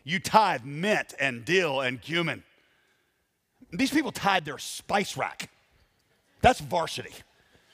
[0.04, 2.44] You tithe mint and dill and cumin.
[3.72, 5.50] These people tied their spice rack.
[6.42, 7.12] That's varsity.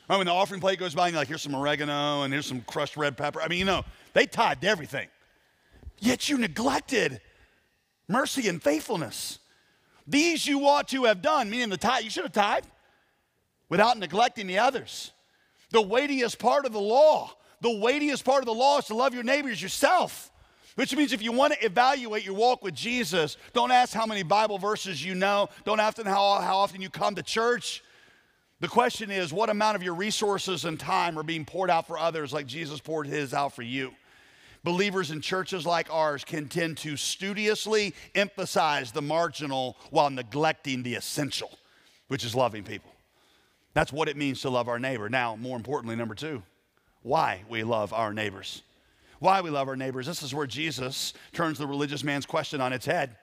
[0.08, 2.46] Right, when the offering plate goes by and you're like, here's some oregano and here's
[2.46, 3.42] some crushed red pepper.
[3.42, 5.08] I mean, you know, they tithed everything.
[5.98, 7.20] Yet you neglected
[8.08, 9.40] mercy and faithfulness.
[10.06, 12.68] These you ought to have done, meaning the tithe, you should have tithed
[13.68, 15.12] without neglecting the others.
[15.70, 19.14] The weightiest part of the law, the weightiest part of the law is to love
[19.14, 20.30] your neighbors yourself.
[20.74, 24.22] Which means if you want to evaluate your walk with Jesus, don't ask how many
[24.22, 25.50] Bible verses you know.
[25.64, 27.82] Don't ask how, how often you come to church.
[28.60, 31.98] The question is, what amount of your resources and time are being poured out for
[31.98, 33.92] others like Jesus poured his out for you?
[34.64, 40.94] Believers in churches like ours can tend to studiously emphasize the marginal while neglecting the
[40.94, 41.50] essential,
[42.08, 42.90] which is loving people.
[43.74, 45.08] That's what it means to love our neighbor.
[45.08, 46.42] Now, more importantly, number two,
[47.02, 48.62] why we love our neighbors
[49.22, 50.04] why we love our neighbors.
[50.04, 53.16] This is where Jesus turns the religious man's question on its head.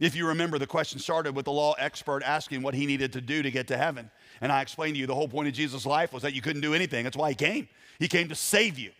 [0.00, 3.20] If you remember, the question started with the law expert asking what he needed to
[3.20, 4.10] do to get to heaven.
[4.40, 6.62] And I explained to you the whole point of Jesus' life was that you couldn't
[6.62, 7.04] do anything.
[7.04, 7.68] That's why he came.
[8.00, 8.90] He came to save you,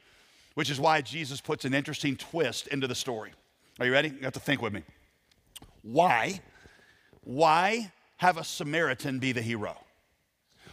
[0.59, 3.31] which is why Jesus puts an interesting twist into the story.
[3.79, 4.09] Are you ready?
[4.09, 4.83] You have to think with me.
[5.83, 6.41] Why?
[7.23, 9.77] Why have a Samaritan be the hero?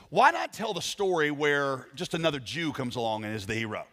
[0.09, 3.85] Why not tell the story where just another Jew comes along and is the hero?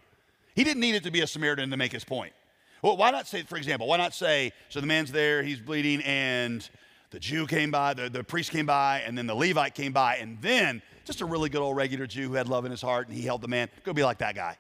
[0.55, 2.33] He didn't need it to be a Samaritan to make his point.
[2.81, 6.00] Well, why not say, for example, why not say, so the man's there, he's bleeding,
[6.05, 6.66] and
[7.11, 10.16] the Jew came by, the, the priest came by, and then the Levite came by,
[10.16, 13.09] and then just a really good old regular Jew who had love in his heart
[13.09, 13.68] and he held the man.
[13.85, 14.57] Go be like that guy.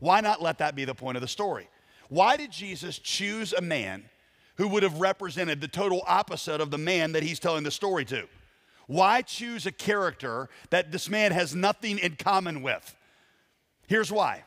[0.00, 1.68] Why not let that be the point of the story?
[2.08, 4.04] Why did Jesus choose a man
[4.56, 8.04] who would have represented the total opposite of the man that he's telling the story
[8.06, 8.28] to?
[8.86, 12.94] Why choose a character that this man has nothing in common with?
[13.86, 14.44] Here's why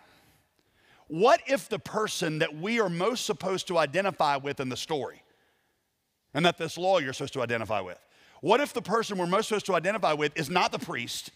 [1.08, 5.24] what if the person that we are most supposed to identify with in the story,
[6.34, 7.98] and that this lawyer is supposed to identify with,
[8.42, 11.32] what if the person we're most supposed to identify with is not the priest,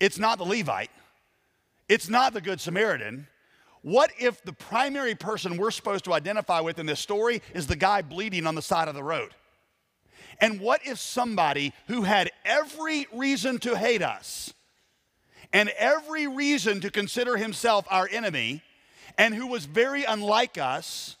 [0.00, 0.90] it's not the Levite,
[1.88, 3.26] it's not the Good Samaritan?
[3.82, 7.76] What if the primary person we're supposed to identify with in this story is the
[7.76, 9.34] guy bleeding on the side of the road?
[10.40, 14.52] And what if somebody who had every reason to hate us
[15.52, 18.62] and every reason to consider himself our enemy
[19.16, 21.16] and who was very unlike us,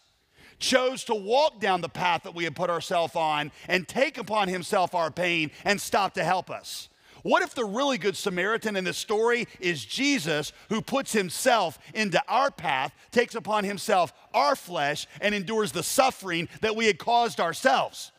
[0.58, 4.48] chose to walk down the path that we had put ourselves on and take upon
[4.48, 6.88] himself our pain and stop to help us.
[7.22, 12.22] What if the really good Samaritan in this story is Jesus who puts himself into
[12.28, 17.40] our path, takes upon himself our flesh, and endures the suffering that we had caused
[17.40, 18.12] ourselves?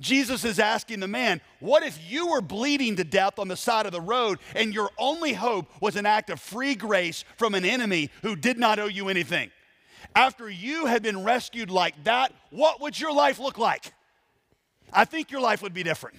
[0.00, 3.86] Jesus is asking the man, What if you were bleeding to death on the side
[3.86, 7.64] of the road and your only hope was an act of free grace from an
[7.64, 9.50] enemy who did not owe you anything?
[10.14, 13.92] After you had been rescued like that, what would your life look like?
[14.92, 16.16] I think your life would be different.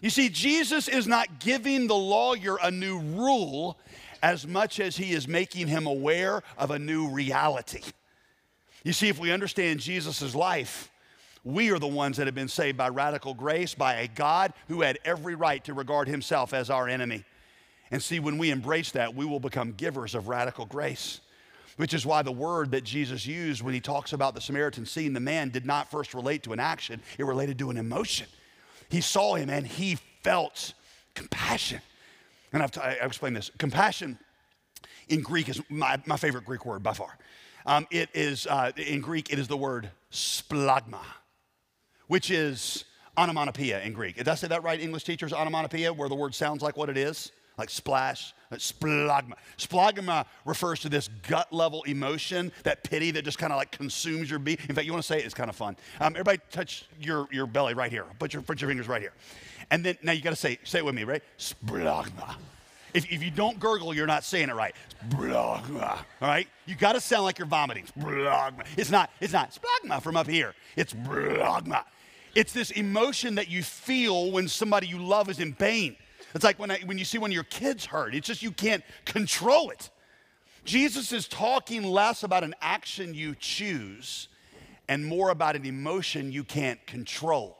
[0.00, 3.78] You see, Jesus is not giving the lawyer a new rule
[4.22, 7.82] as much as he is making him aware of a new reality.
[8.82, 10.90] You see, if we understand Jesus' life,
[11.44, 14.82] we are the ones that have been saved by radical grace, by a God who
[14.82, 17.24] had every right to regard himself as our enemy.
[17.90, 21.20] And see, when we embrace that, we will become givers of radical grace,
[21.76, 25.12] which is why the word that Jesus used when he talks about the Samaritan seeing
[25.12, 28.26] the man did not first relate to an action, it related to an emotion.
[28.90, 30.74] He saw him and he felt
[31.14, 31.80] compassion.
[32.52, 33.50] And I've, t- I've explained this.
[33.58, 34.18] Compassion
[35.08, 37.16] in Greek is my, my favorite Greek word by far.
[37.66, 41.04] Um, it is, uh, in Greek, it is the word splagma,
[42.08, 42.84] which is
[43.16, 44.16] onomatopoeia in Greek.
[44.16, 45.32] Did I say that right, English teachers?
[45.32, 49.34] Onomatopoeia, where the word sounds like what it is, like splash, splagma.
[49.56, 54.28] Splagma refers to this gut level emotion, that pity that just kind of like consumes
[54.28, 54.58] your being.
[54.68, 55.76] In fact, you want to say it, it's kind of fun.
[56.00, 58.04] Um, everybody touch your, your belly right here.
[58.18, 59.12] Put your, put your fingers right here.
[59.70, 61.22] And then now you got to say, say it with me, right?
[61.38, 62.34] Splagma.
[62.92, 64.74] If, if you don't gurgle, you're not saying it right.
[65.08, 65.98] Splagma.
[66.20, 66.48] All right?
[66.66, 67.84] You got to sound like you're vomiting.
[67.96, 68.66] Splagma.
[68.76, 70.54] It's not, it's not splagma from up here.
[70.76, 71.84] It's splagma.
[72.34, 75.96] It's this emotion that you feel when somebody you love is in pain.
[76.34, 78.84] It's like when, I, when you see when your kids hurt, it's just you can't
[79.04, 79.90] control it.
[80.64, 84.28] Jesus is talking less about an action you choose
[84.88, 87.56] and more about an emotion you can't control.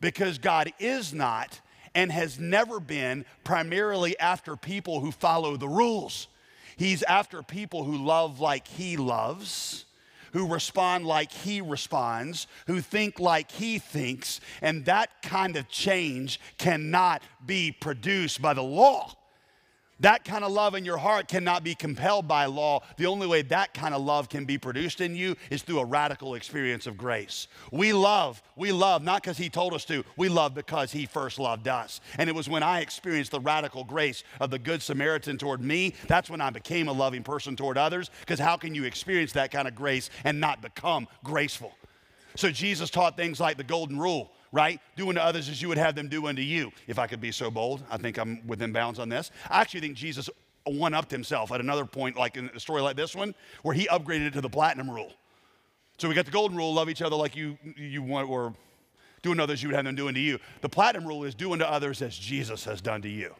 [0.00, 1.60] Because God is not
[1.94, 6.26] and has never been primarily after people who follow the rules.
[6.76, 9.84] He's after people who love like He loves
[10.34, 16.40] who respond like he responds, who think like he thinks, and that kind of change
[16.58, 19.14] cannot be produced by the law.
[20.00, 22.80] That kind of love in your heart cannot be compelled by law.
[22.96, 25.84] The only way that kind of love can be produced in you is through a
[25.84, 27.46] radical experience of grace.
[27.70, 31.38] We love, we love not because He told us to, we love because He first
[31.38, 32.00] loved us.
[32.18, 35.94] And it was when I experienced the radical grace of the Good Samaritan toward me,
[36.08, 38.10] that's when I became a loving person toward others.
[38.20, 41.72] Because how can you experience that kind of grace and not become graceful?
[42.36, 44.80] So Jesus taught things like the golden rule right?
[44.94, 46.70] Do unto others as you would have them do unto you.
[46.86, 49.32] If I could be so bold, I think I'm within bounds on this.
[49.50, 50.30] I actually think Jesus
[50.62, 53.88] one upped himself at another point, like in a story like this one, where he
[53.88, 55.12] upgraded it to the platinum rule.
[55.98, 58.54] So we got the golden rule love each other like you, you want, or
[59.22, 60.38] do unto others you would have them do unto you.
[60.60, 63.34] The platinum rule is do unto others as Jesus has done to you.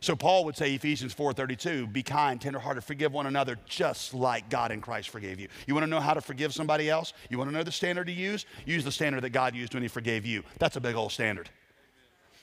[0.00, 4.70] So Paul would say Ephesians 4:32, be kind, tenderhearted, forgive one another just like God
[4.70, 5.48] in Christ forgave you.
[5.66, 7.12] You want to know how to forgive somebody else?
[7.30, 8.46] You want to know the standard to use?
[8.64, 10.44] Use the standard that God used when he forgave you.
[10.58, 11.50] That's a big old standard.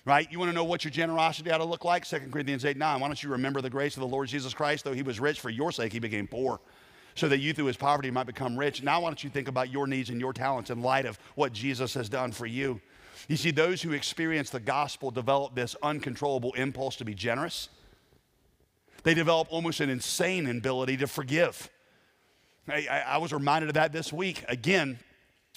[0.04, 0.32] Right?
[0.32, 2.06] You want to know what your generosity ought to look like?
[2.06, 3.00] 2 Corinthians 8 9.
[3.00, 4.84] Why don't you remember the grace of the Lord Jesus Christ?
[4.84, 6.60] Though he was rich, for your sake he became poor,
[7.15, 8.84] so that you through his poverty might become rich.
[8.84, 11.54] Now, why don't you think about your needs and your talents in light of what
[11.54, 12.82] Jesus has done for you?
[13.28, 17.69] You see, those who experience the gospel develop this uncontrollable impulse to be generous.
[19.04, 21.69] They develop almost an insane ability to forgive.
[22.67, 24.43] I, I, I was reminded of that this week.
[24.47, 24.99] Again,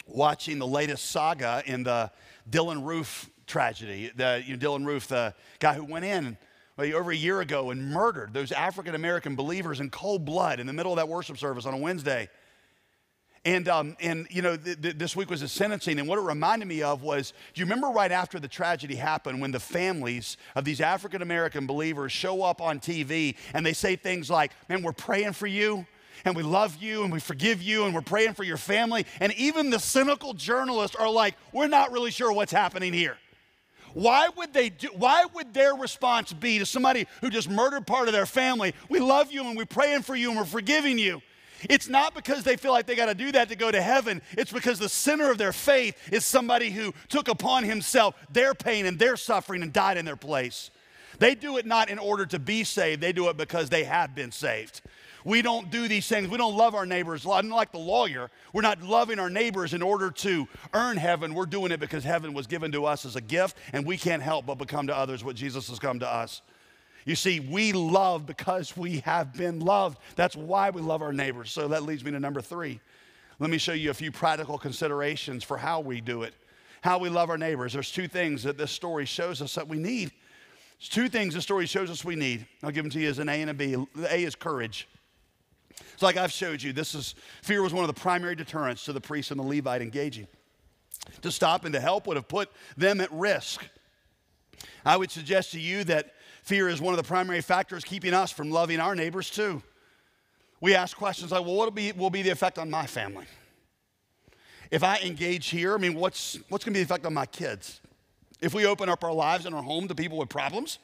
[0.06, 2.10] watching the latest saga in the
[2.50, 4.10] Dylann Roof tragedy.
[4.14, 6.36] The, you know, Dylann Roof, the guy who went in
[6.76, 10.66] well, over a year ago and murdered those African American believers in cold blood in
[10.66, 12.28] the middle of that worship service on a Wednesday.
[13.48, 16.20] And, um, and you know, th- th- this week was his sentencing, and what it
[16.20, 20.36] reminded me of was do you remember right after the tragedy happened when the families
[20.54, 24.82] of these African American believers show up on TV and they say things like, Man,
[24.82, 25.86] we're praying for you,
[26.26, 29.06] and we love you, and we forgive you, and we're praying for your family.
[29.18, 33.16] And even the cynical journalists are like, We're not really sure what's happening here.
[33.94, 38.08] Why would they do why would their response be to somebody who just murdered part
[38.08, 38.74] of their family?
[38.90, 41.22] We love you and we're praying for you and we're forgiving you.
[41.68, 44.22] It's not because they feel like they got to do that to go to heaven.
[44.32, 48.86] It's because the center of their faith is somebody who took upon himself their pain
[48.86, 50.70] and their suffering and died in their place.
[51.18, 54.14] They do it not in order to be saved, they do it because they have
[54.14, 54.82] been saved.
[55.24, 56.28] We don't do these things.
[56.28, 57.26] We don't love our neighbors.
[57.26, 61.34] like the lawyer, we're not loving our neighbors in order to earn heaven.
[61.34, 64.22] We're doing it because heaven was given to us as a gift, and we can't
[64.22, 66.40] help but become to others what Jesus has come to us.
[67.08, 69.98] You see, we love because we have been loved.
[70.14, 71.50] That's why we love our neighbors.
[71.50, 72.80] So that leads me to number three.
[73.38, 76.34] Let me show you a few practical considerations for how we do it,
[76.82, 77.72] how we love our neighbors.
[77.72, 80.12] There's two things that this story shows us that we need.
[80.78, 82.46] There's two things the story shows us we need.
[82.62, 83.74] I'll give them to you as an A and a B.
[83.94, 84.86] The A is courage.
[85.94, 86.74] It's like I've showed you.
[86.74, 89.80] This is fear was one of the primary deterrents to the priest and the Levite
[89.80, 90.26] engaging.
[91.22, 93.66] To stop and to help would have put them at risk.
[94.84, 96.12] I would suggest to you that
[96.48, 99.62] Fear is one of the primary factors keeping us from loving our neighbors too.
[100.62, 103.26] We ask questions like, well, what will be, will be the effect on my family?
[104.70, 107.26] If I engage here, I mean, what's, what's going to be the effect on my
[107.26, 107.82] kids?
[108.40, 110.78] If we open up our lives and our home to people with problems,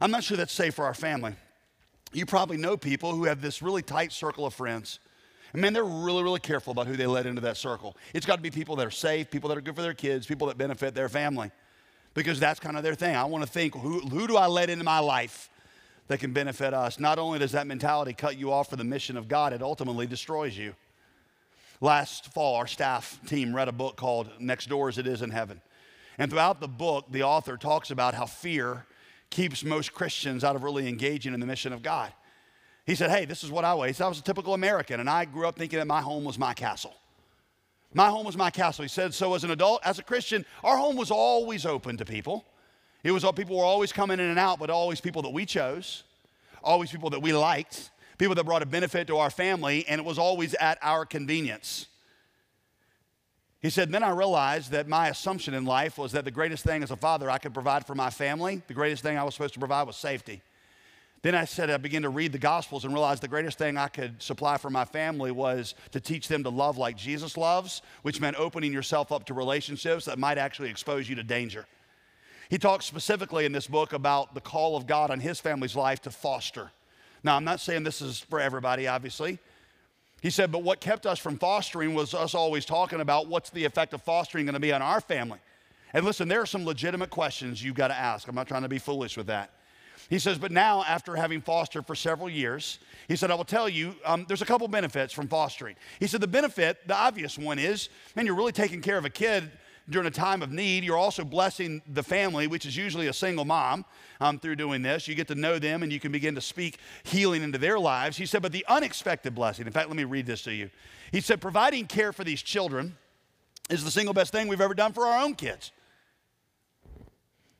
[0.00, 1.34] I'm not sure that's safe for our family.
[2.14, 4.98] You probably know people who have this really tight circle of friends.
[5.52, 7.98] And man, they're really, really careful about who they let into that circle.
[8.14, 10.26] It's got to be people that are safe, people that are good for their kids,
[10.26, 11.50] people that benefit their family
[12.16, 13.14] because that's kind of their thing.
[13.14, 15.50] I want to think who, who do I let into my life
[16.08, 16.98] that can benefit us?
[16.98, 20.06] Not only does that mentality cut you off for the mission of God, it ultimately
[20.06, 20.74] destroys you.
[21.82, 25.30] Last fall, our staff team read a book called Next Door as It Is in
[25.30, 25.60] Heaven.
[26.16, 28.86] And throughout the book, the author talks about how fear
[29.28, 32.10] keeps most Christians out of really engaging in the mission of God.
[32.86, 34.00] He said, Hey, this is what I was.
[34.00, 36.54] I was a typical American, and I grew up thinking that my home was my
[36.54, 36.94] castle.
[37.96, 38.82] My home was my castle.
[38.82, 42.04] He said, So as an adult, as a Christian, our home was always open to
[42.04, 42.44] people.
[43.02, 46.02] It was people were always coming in and out, but always people that we chose,
[46.62, 50.04] always people that we liked, people that brought a benefit to our family, and it
[50.04, 51.86] was always at our convenience.
[53.62, 56.82] He said, Then I realized that my assumption in life was that the greatest thing
[56.82, 59.54] as a father I could provide for my family, the greatest thing I was supposed
[59.54, 60.42] to provide was safety.
[61.26, 63.88] Then I said, I began to read the Gospels and realized the greatest thing I
[63.88, 68.20] could supply for my family was to teach them to love like Jesus loves, which
[68.20, 71.66] meant opening yourself up to relationships that might actually expose you to danger.
[72.48, 76.00] He talks specifically in this book about the call of God on his family's life
[76.02, 76.70] to foster.
[77.24, 79.40] Now, I'm not saying this is for everybody, obviously.
[80.22, 83.64] He said, but what kept us from fostering was us always talking about what's the
[83.64, 85.40] effect of fostering going to be on our family.
[85.92, 88.28] And listen, there are some legitimate questions you've got to ask.
[88.28, 89.50] I'm not trying to be foolish with that.
[90.08, 92.78] He says, but now, after having fostered for several years,
[93.08, 95.74] he said, I will tell you, um, there's a couple benefits from fostering.
[95.98, 99.10] He said, the benefit, the obvious one is, man, you're really taking care of a
[99.10, 99.50] kid
[99.88, 100.84] during a time of need.
[100.84, 103.84] You're also blessing the family, which is usually a single mom,
[104.20, 105.08] um, through doing this.
[105.08, 108.16] You get to know them and you can begin to speak healing into their lives.
[108.16, 110.70] He said, but the unexpected blessing, in fact, let me read this to you.
[111.12, 112.96] He said, providing care for these children
[113.70, 115.72] is the single best thing we've ever done for our own kids.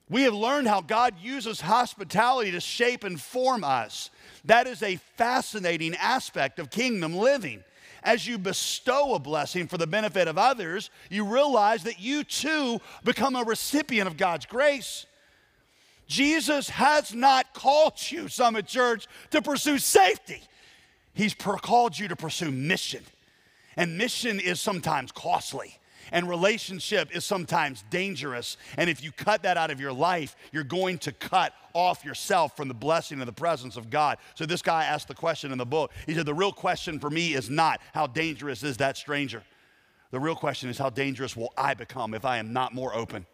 [0.09, 4.11] We have learned how God uses hospitality to shape and form us.
[4.45, 7.65] That is a fascinating aspect of kingdom living.
[8.05, 12.81] As you bestow a blessing for the benefit of others, you realize that you too
[13.03, 15.07] become a recipient of God's grace.
[16.07, 20.41] Jesus has not called you, Summit Church, to pursue safety.
[21.15, 23.03] He's called you to pursue mission.
[23.77, 25.77] And mission is sometimes costly.
[26.13, 28.57] And relationship is sometimes dangerous.
[28.77, 32.57] And if you cut that out of your life, you're going to cut off yourself
[32.57, 34.19] from the blessing and the presence of God.
[34.35, 35.93] So this guy asked the question in the book.
[36.07, 39.43] He said, The real question for me is not how dangerous is that stranger?
[40.11, 43.27] The real question is how dangerous will I become if I am not more open?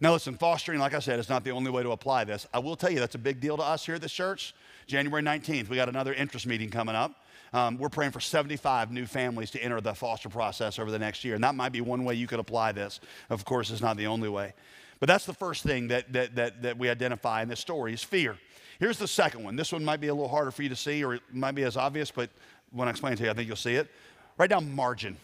[0.00, 2.46] Now, listen, fostering, like I said, is not the only way to apply this.
[2.54, 4.54] I will tell you that's a big deal to us here at this church.
[4.86, 7.16] January 19th, we got another interest meeting coming up.
[7.52, 11.24] Um, we're praying for 75 new families to enter the foster process over the next
[11.24, 11.34] year.
[11.34, 13.00] And that might be one way you could apply this.
[13.30, 14.52] Of course, it's not the only way.
[15.00, 18.02] But that's the first thing that, that, that, that we identify in this story is
[18.02, 18.36] fear.
[18.78, 19.56] Here's the second one.
[19.56, 21.62] This one might be a little harder for you to see, or it might be
[21.62, 22.30] as obvious, but
[22.70, 23.88] when I explain it to you, I think you'll see it.
[24.36, 25.16] Write down margin.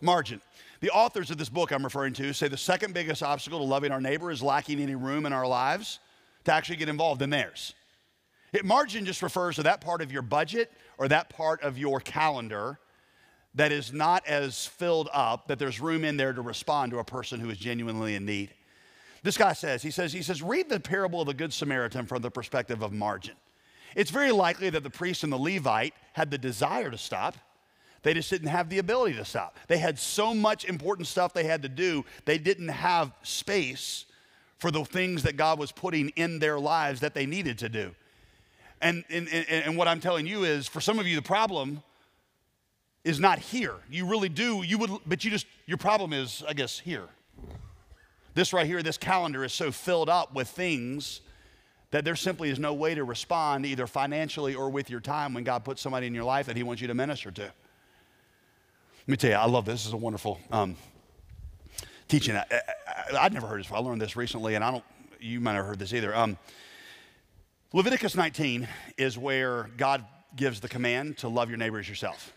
[0.00, 0.40] Margin.
[0.80, 3.92] The authors of this book I'm referring to say the second biggest obstacle to loving
[3.92, 5.98] our neighbor is lacking any room in our lives
[6.44, 7.74] to actually get involved in theirs.
[8.52, 12.00] It, margin just refers to that part of your budget or that part of your
[12.00, 12.78] calendar
[13.54, 17.04] that is not as filled up that there's room in there to respond to a
[17.04, 18.54] person who is genuinely in need.
[19.22, 22.22] This guy says, he says, he says, read the parable of the Good Samaritan from
[22.22, 23.34] the perspective of margin.
[23.94, 27.36] It's very likely that the priest and the Levite had the desire to stop.
[28.02, 29.58] They just didn't have the ability to stop.
[29.66, 34.06] They had so much important stuff they had to do, they didn't have space
[34.58, 37.94] for the things that God was putting in their lives that they needed to do.
[38.82, 41.82] And, and, and what I'm telling you is for some of you, the problem
[43.04, 43.74] is not here.
[43.90, 47.08] You really do, you would, but you just, your problem is, I guess, here.
[48.34, 51.20] This right here, this calendar is so filled up with things
[51.90, 55.44] that there simply is no way to respond either financially or with your time when
[55.44, 57.42] God puts somebody in your life that He wants you to minister to.
[57.42, 57.52] Let
[59.08, 59.80] me tell you, I love this.
[59.80, 60.76] This is a wonderful um,
[62.06, 62.36] teaching.
[62.36, 63.78] I, would never heard this before.
[63.78, 64.84] I learned this recently, and I don't,
[65.18, 66.14] you might have heard this either.
[66.14, 66.38] Um,
[67.72, 68.66] Leviticus 19
[68.98, 70.04] is where God
[70.34, 72.32] gives the command to love your neighbor as yourself.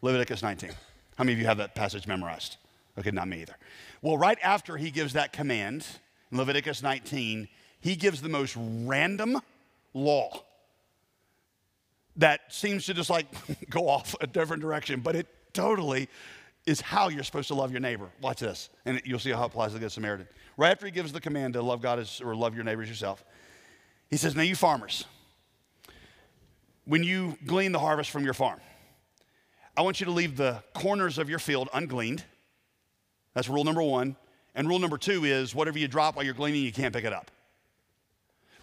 [0.00, 0.70] Leviticus 19.
[1.16, 2.56] How many of you have that passage memorized?
[2.98, 3.54] Okay, not me either.
[4.00, 5.84] Well, right after he gives that command
[6.32, 7.48] in Leviticus 19,
[7.80, 9.42] he gives the most random
[9.92, 10.42] law
[12.16, 13.26] that seems to just like
[13.68, 16.08] go off a different direction, but it totally
[16.64, 18.08] is how you're supposed to love your neighbor.
[18.22, 20.28] Watch this, and you'll see how it applies to the Good Samaritan.
[20.56, 23.22] Right after he gives the command to love God as, or love your neighbors yourself,
[24.10, 25.04] he says, Now, you farmers,
[26.84, 28.60] when you glean the harvest from your farm,
[29.76, 32.24] I want you to leave the corners of your field ungleaned.
[33.34, 34.16] That's rule number one.
[34.54, 37.12] And rule number two is whatever you drop while you're gleaning, you can't pick it
[37.12, 37.30] up.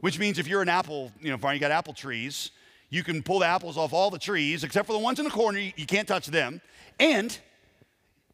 [0.02, 2.52] Which means if you're an apple, you know, farm, you got apple trees,
[2.90, 5.32] you can pull the apples off all the trees except for the ones in the
[5.32, 6.60] corner, you, can't touch them.
[7.00, 7.38] And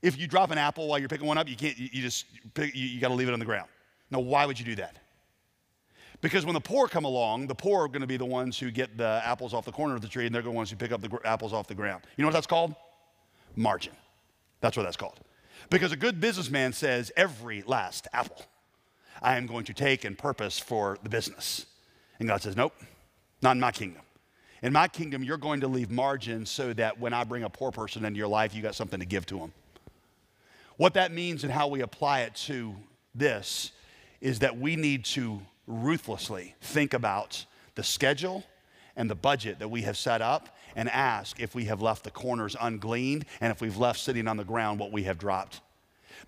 [0.02, 2.26] if you drop an apple while you're picking one up, you can't, you, you just,
[2.56, 3.70] pick, you, you got to leave it on the ground.
[4.10, 4.98] Now, why would you do that?
[6.22, 8.70] Because when the poor come along, the poor are going to be the ones who
[8.72, 10.92] get the apples off the corner of the tree, and they're the ones who pick
[10.92, 12.04] up the apples off the ground.
[12.16, 12.76] You know what that's called?
[13.56, 13.94] Margin.
[14.62, 15.20] That's what that's called.
[15.70, 18.46] Because a good businessman says, every last apple
[19.22, 21.68] I am going to take and purpose for the business.
[22.20, 22.74] And God says, nope,
[23.42, 24.02] not in my kingdom.
[24.64, 27.72] In my kingdom, you're going to leave margin so that when I bring a poor
[27.72, 29.54] person into your life, you got something to give to them.
[30.78, 32.76] What that means and how we apply it to
[33.14, 33.72] this
[34.22, 35.42] is that we need to
[35.72, 37.46] ruthlessly think about
[37.76, 38.44] the schedule
[38.96, 42.12] and the budget that we have set up and ask if we have left the
[42.12, 45.62] corners ungleaned and if we've left sitting on the ground what we have dropped.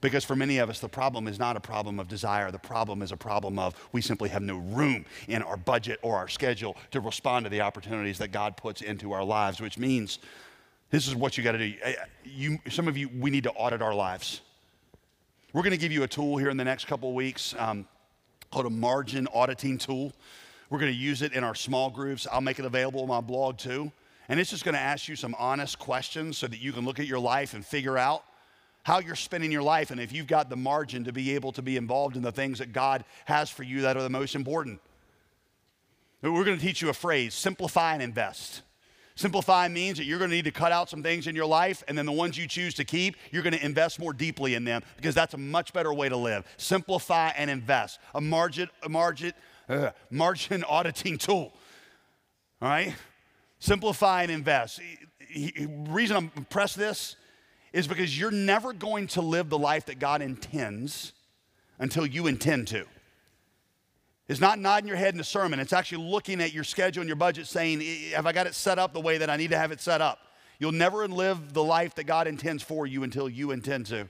[0.01, 2.51] Because for many of us, the problem is not a problem of desire.
[2.51, 6.17] The problem is a problem of we simply have no room in our budget or
[6.17, 10.19] our schedule to respond to the opportunities that God puts into our lives, which means
[10.89, 11.75] this is what you got to do.
[12.23, 14.41] You, some of you, we need to audit our lives.
[15.53, 17.87] We're going to give you a tool here in the next couple weeks um,
[18.53, 20.13] called a margin auditing tool.
[20.69, 22.27] We're going to use it in our small groups.
[22.31, 23.91] I'll make it available on my blog too.
[24.29, 26.99] And it's just going to ask you some honest questions so that you can look
[26.99, 28.23] at your life and figure out
[28.83, 31.61] how you're spending your life and if you've got the margin to be able to
[31.61, 34.79] be involved in the things that God has for you that are the most important.
[36.21, 38.61] We're going to teach you a phrase simplify and invest.
[39.16, 41.84] Simplify means that you're going to need to cut out some things in your life,
[41.88, 44.64] and then the ones you choose to keep, you're going to invest more deeply in
[44.64, 46.45] them because that's a much better way to live.
[46.57, 47.99] Simplify and invest.
[48.16, 49.34] A margin, a margin,
[49.70, 51.53] uh, margin auditing tool.
[52.61, 52.95] All right?
[53.59, 54.82] Simplify and invest.
[55.36, 57.16] The reason I'm press this
[57.72, 61.14] is because you're never going to live the life that God intends
[61.80, 62.86] until you intend to.
[64.28, 65.59] It's not nodding your head in a sermon.
[65.59, 67.82] It's actually looking at your schedule and your budget saying,
[68.13, 70.01] Have I got it set up the way that I need to have it set
[70.01, 70.19] up?
[70.59, 74.07] You'll never live the life that God intends for you until you intend to.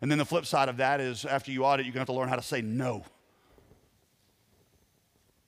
[0.00, 2.14] And then the flip side of that is after you audit, you're going to have
[2.16, 3.04] to learn how to say no.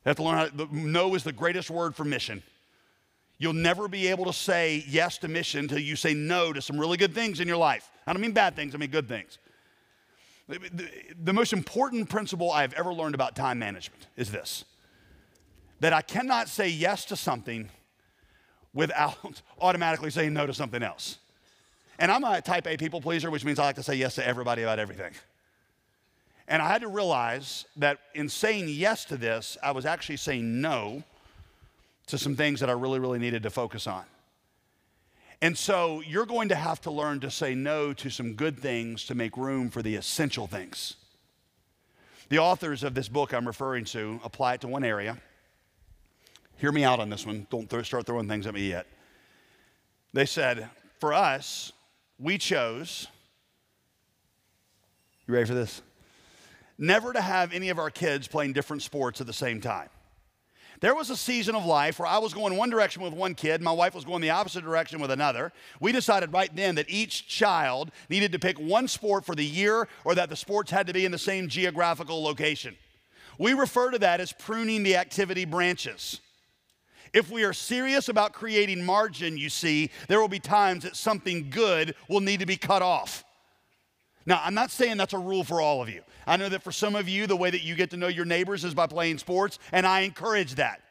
[0.05, 2.43] You have to learn how to, no is the greatest word for mission.
[3.39, 6.79] You'll never be able to say yes to mission until you say no to some
[6.79, 7.91] really good things in your life.
[8.07, 9.39] I don't mean bad things, I mean good things.
[10.49, 14.65] The, most important principle I've ever learned about time management is this
[15.81, 17.69] that I cannot say yes to something
[18.75, 21.19] without automatically saying no to something else.
[22.01, 24.27] And I'm a type A people pleaser, which means I like to say yes to
[24.27, 25.13] everybody about everything.
[26.49, 30.61] And I had to realize that in saying yes to this, I was actually saying
[30.61, 31.03] no
[32.07, 34.05] to some things that I really, really needed to focus on.
[35.41, 39.05] And so you're going to have to learn to say no to some good things
[39.05, 40.97] to make room for the essential things.
[42.29, 45.17] The authors of this book I'm referring to apply it to one area.
[46.57, 47.47] Hear me out on this one.
[47.51, 48.87] Don't start throwing things at me yet.
[50.13, 50.69] They said,
[50.99, 51.73] for us,
[52.19, 53.07] we chose,
[55.27, 55.83] you ready for this?
[56.77, 59.89] Never to have any of our kids playing different sports at the same time.
[60.81, 63.61] There was a season of life where I was going one direction with one kid,
[63.61, 65.53] my wife was going the opposite direction with another.
[65.81, 69.89] We decided right then that each child needed to pick one sport for the year
[70.05, 72.77] or that the sports had to be in the same geographical location.
[73.39, 76.21] We refer to that as pruning the activity branches.
[77.13, 81.51] If we are serious about creating margin, you see, there will be times that something
[81.51, 83.25] good will need to be cut off.
[84.29, 86.03] Now, I'm not saying that's a rule for all of you.
[86.27, 88.27] I know that for some of you, the way that you get to know your
[88.27, 90.83] neighbors is by playing sports, and I encourage that.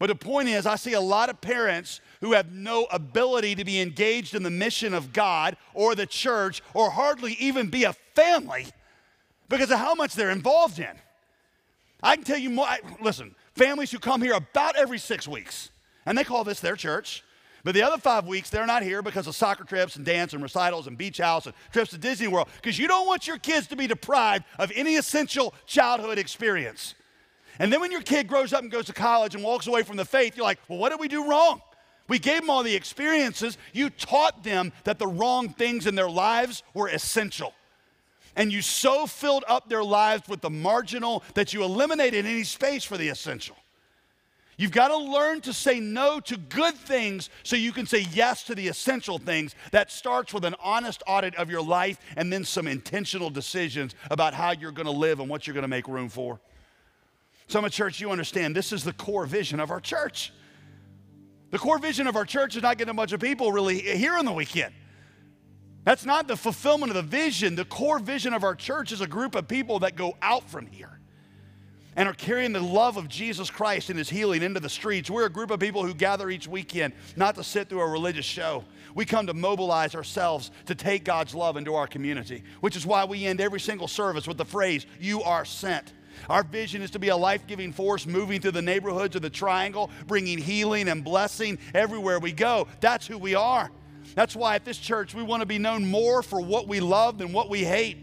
[0.00, 3.64] But the point is, I see a lot of parents who have no ability to
[3.64, 7.92] be engaged in the mission of God or the church or hardly even be a
[8.16, 8.66] family
[9.48, 10.98] because of how much they're involved in.
[12.02, 12.66] I can tell you more.
[13.00, 15.70] Listen, families who come here about every six weeks,
[16.04, 17.22] and they call this their church.
[17.64, 20.42] But the other five weeks, they're not here because of soccer trips and dance and
[20.42, 23.68] recitals and beach house and trips to Disney World because you don't want your kids
[23.68, 26.94] to be deprived of any essential childhood experience.
[27.58, 29.96] And then when your kid grows up and goes to college and walks away from
[29.96, 31.60] the faith, you're like, well, what did we do wrong?
[32.08, 33.56] We gave them all the experiences.
[33.72, 37.54] You taught them that the wrong things in their lives were essential.
[38.34, 42.82] And you so filled up their lives with the marginal that you eliminated any space
[42.82, 43.56] for the essential.
[44.58, 48.44] You've got to learn to say no to good things so you can say yes
[48.44, 49.54] to the essential things.
[49.70, 54.34] That starts with an honest audit of your life and then some intentional decisions about
[54.34, 56.38] how you're going to live and what you're going to make room for.
[57.54, 60.32] Of church, you understand, this is the core vision of our church.
[61.50, 64.14] The core vision of our church is not getting a bunch of people really here
[64.14, 64.72] on the weekend.
[65.84, 67.54] That's not the fulfillment of the vision.
[67.54, 70.66] The core vision of our church is a group of people that go out from
[70.66, 71.01] here
[71.96, 75.10] and are carrying the love of Jesus Christ and his healing into the streets.
[75.10, 78.24] We're a group of people who gather each weekend not to sit through a religious
[78.24, 78.64] show.
[78.94, 83.04] We come to mobilize ourselves to take God's love into our community, which is why
[83.04, 85.92] we end every single service with the phrase, You are sent.
[86.28, 89.30] Our vision is to be a life giving force moving through the neighborhoods of the
[89.30, 92.68] triangle, bringing healing and blessing everywhere we go.
[92.80, 93.70] That's who we are.
[94.14, 97.18] That's why at this church we want to be known more for what we love
[97.18, 97.96] than what we hate.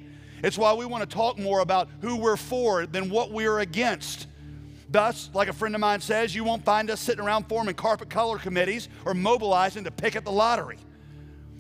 [0.44, 4.28] It's why we want to talk more about who we're for than what we're against.
[4.90, 8.10] Thus, like a friend of mine says, you won't find us sitting around forming carpet
[8.10, 10.78] color committees or mobilizing to pick at the lottery.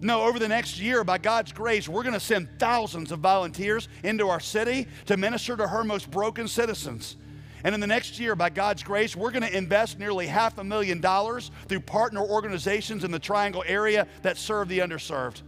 [0.01, 3.89] No, over the next year, by God's grace, we're going to send thousands of volunteers
[4.03, 7.17] into our city to minister to her most broken citizens.
[7.65, 10.63] And in the next year, by God's grace, we're going to invest nearly half a
[10.63, 15.41] million dollars through partner organizations in the Triangle area that serve the underserved.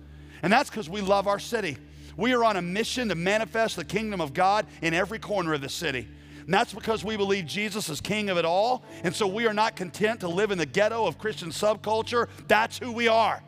[0.44, 1.78] And that's because we love our city.
[2.18, 5.62] We are on a mission to manifest the kingdom of God in every corner of
[5.62, 6.08] the city.
[6.46, 8.84] And that's because we believe Jesus is king of it all.
[9.04, 12.28] And so we are not content to live in the ghetto of Christian subculture.
[12.48, 13.42] That's who we are.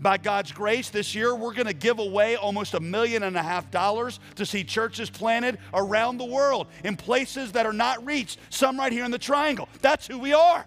[0.00, 3.42] By God's grace, this year we're going to give away almost a million and a
[3.42, 8.38] half dollars to see churches planted around the world in places that are not reached,
[8.50, 9.68] some right here in the triangle.
[9.80, 10.66] That's who we are.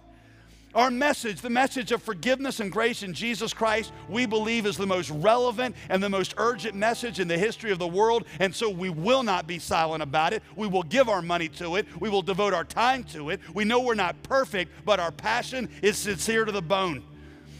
[0.75, 4.85] Our message, the message of forgiveness and grace in Jesus Christ, we believe is the
[4.85, 8.25] most relevant and the most urgent message in the history of the world.
[8.39, 10.43] And so we will not be silent about it.
[10.55, 11.87] We will give our money to it.
[11.99, 13.41] We will devote our time to it.
[13.55, 17.03] We know we're not perfect, but our passion is sincere to the bone.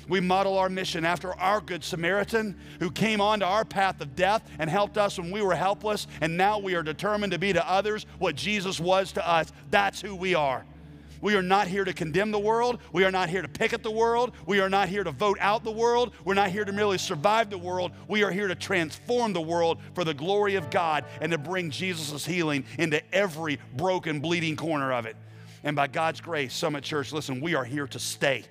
[0.07, 4.47] We model our mission after our Good Samaritan who came onto our path of death
[4.59, 6.05] and helped us when we were helpless.
[6.21, 9.51] And now we are determined to be to others what Jesus was to us.
[9.71, 10.63] That's who we are.
[11.21, 12.79] We are not here to condemn the world.
[12.93, 14.33] We are not here to pick at the world.
[14.45, 16.13] We are not here to vote out the world.
[16.23, 17.91] We're not here to merely survive the world.
[18.07, 21.71] We are here to transform the world for the glory of God and to bring
[21.71, 25.15] Jesus' healing into every broken, bleeding corner of it.
[25.63, 28.45] And by God's grace, Summit Church, listen, we are here to stay.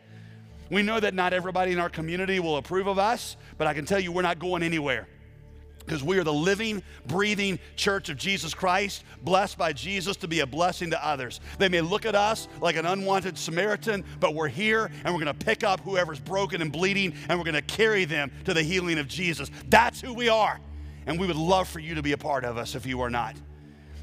[0.70, 3.86] We know that not everybody in our community will approve of us, but I can
[3.86, 5.08] tell you we're not going anywhere
[5.88, 10.40] because we are the living, breathing church of Jesus Christ, blessed by Jesus to be
[10.40, 11.40] a blessing to others.
[11.58, 15.34] They may look at us like an unwanted Samaritan, but we're here and we're going
[15.34, 18.62] to pick up whoever's broken and bleeding and we're going to carry them to the
[18.62, 19.50] healing of Jesus.
[19.70, 20.60] That's who we are.
[21.06, 23.10] And we would love for you to be a part of us if you are
[23.10, 23.34] not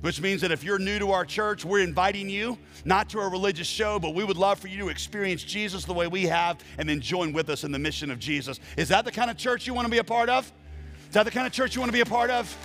[0.01, 3.27] which means that if you're new to our church, we're inviting you not to a
[3.27, 6.63] religious show, but we would love for you to experience Jesus the way we have
[6.77, 8.59] and then join with us in the mission of Jesus.
[8.77, 10.53] Is that the kind of church you want to be a part of?
[11.07, 12.55] Is that the kind of church you want to be a part of?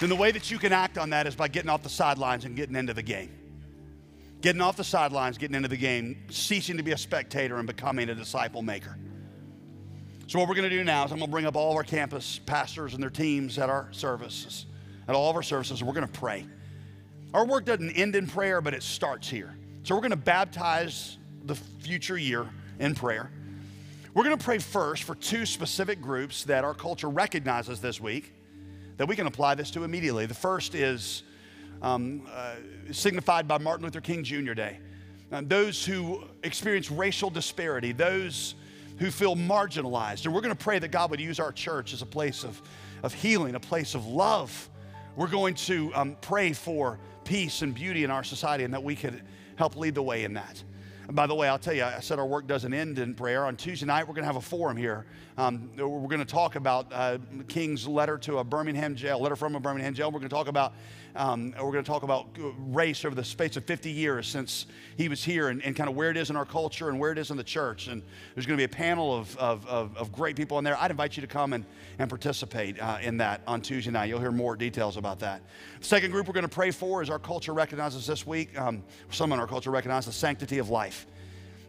[0.00, 2.44] Then the way that you can act on that is by getting off the sidelines
[2.44, 3.30] and getting into the game.
[4.42, 8.10] Getting off the sidelines, getting into the game, ceasing to be a spectator and becoming
[8.10, 8.98] a disciple maker.
[10.26, 11.76] So, what we're going to do now is I'm going to bring up all of
[11.76, 14.66] our campus pastors and their teams at our services,
[15.08, 16.44] at all of our services, and we're going to pray.
[17.32, 19.56] Our work doesn't end in prayer, but it starts here.
[19.84, 23.30] So, we're going to baptize the future year in prayer.
[24.16, 28.32] We're going to pray first for two specific groups that our culture recognizes this week
[28.96, 30.24] that we can apply this to immediately.
[30.24, 31.22] The first is
[31.82, 32.54] um, uh,
[32.92, 34.54] signified by Martin Luther King Jr.
[34.54, 34.78] Day.
[35.30, 38.54] Uh, those who experience racial disparity, those
[38.98, 40.24] who feel marginalized.
[40.24, 42.62] And we're going to pray that God would use our church as a place of,
[43.02, 44.70] of healing, a place of love.
[45.14, 48.96] We're going to um, pray for peace and beauty in our society and that we
[48.96, 49.20] could
[49.56, 50.62] help lead the way in that.
[51.06, 53.44] And by the way, I'll tell you, I said our work doesn't end in prayer.
[53.44, 55.06] On Tuesday night, we're going to have a forum here.
[55.38, 59.54] Um, we're going to talk about uh, King's letter to a Birmingham jail, letter from
[59.54, 60.10] a Birmingham jail.
[60.10, 60.74] We're going to talk about
[61.16, 62.26] um, we're going to talk about
[62.58, 65.96] race over the space of 50 years since he was here and, and, kind of
[65.96, 67.88] where it is in our culture and where it is in the church.
[67.88, 68.02] And
[68.34, 70.76] there's going to be a panel of, of, of, of great people in there.
[70.78, 71.64] I'd invite you to come and,
[71.98, 74.06] and participate uh, in that on Tuesday night.
[74.06, 75.42] You'll hear more details about that.
[75.80, 78.82] The second group we're going to pray for is our culture recognizes this week, um,
[79.10, 81.06] some in our culture recognize the sanctity of life.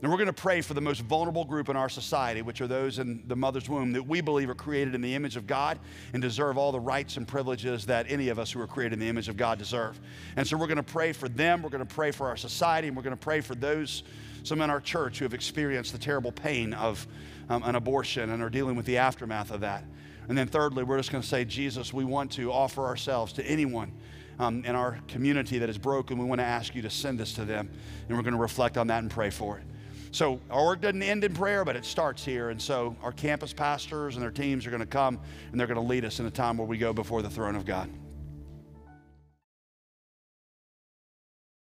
[0.01, 2.67] And we're going to pray for the most vulnerable group in our society, which are
[2.67, 5.79] those in the mother's womb that we believe are created in the image of God
[6.13, 8.99] and deserve all the rights and privileges that any of us who are created in
[8.99, 9.99] the image of God deserve.
[10.35, 12.87] And so we're going to pray for them, we're going to pray for our society,
[12.87, 14.03] and we're going to pray for those,
[14.43, 17.07] some in our church who have experienced the terrible pain of
[17.49, 19.83] um, an abortion and are dealing with the aftermath of that.
[20.29, 23.45] And then thirdly, we're just going to say, Jesus, we want to offer ourselves to
[23.45, 23.91] anyone
[24.39, 26.17] um, in our community that is broken.
[26.17, 27.69] We want to ask you to send us to them.
[28.07, 29.63] And we're going to reflect on that and pray for it.
[30.11, 32.49] So our work doesn't end in prayer, but it starts here.
[32.49, 35.19] And so our campus pastors and their teams are going to come
[35.51, 37.55] and they're going to lead us in a time where we go before the throne
[37.55, 37.89] of God.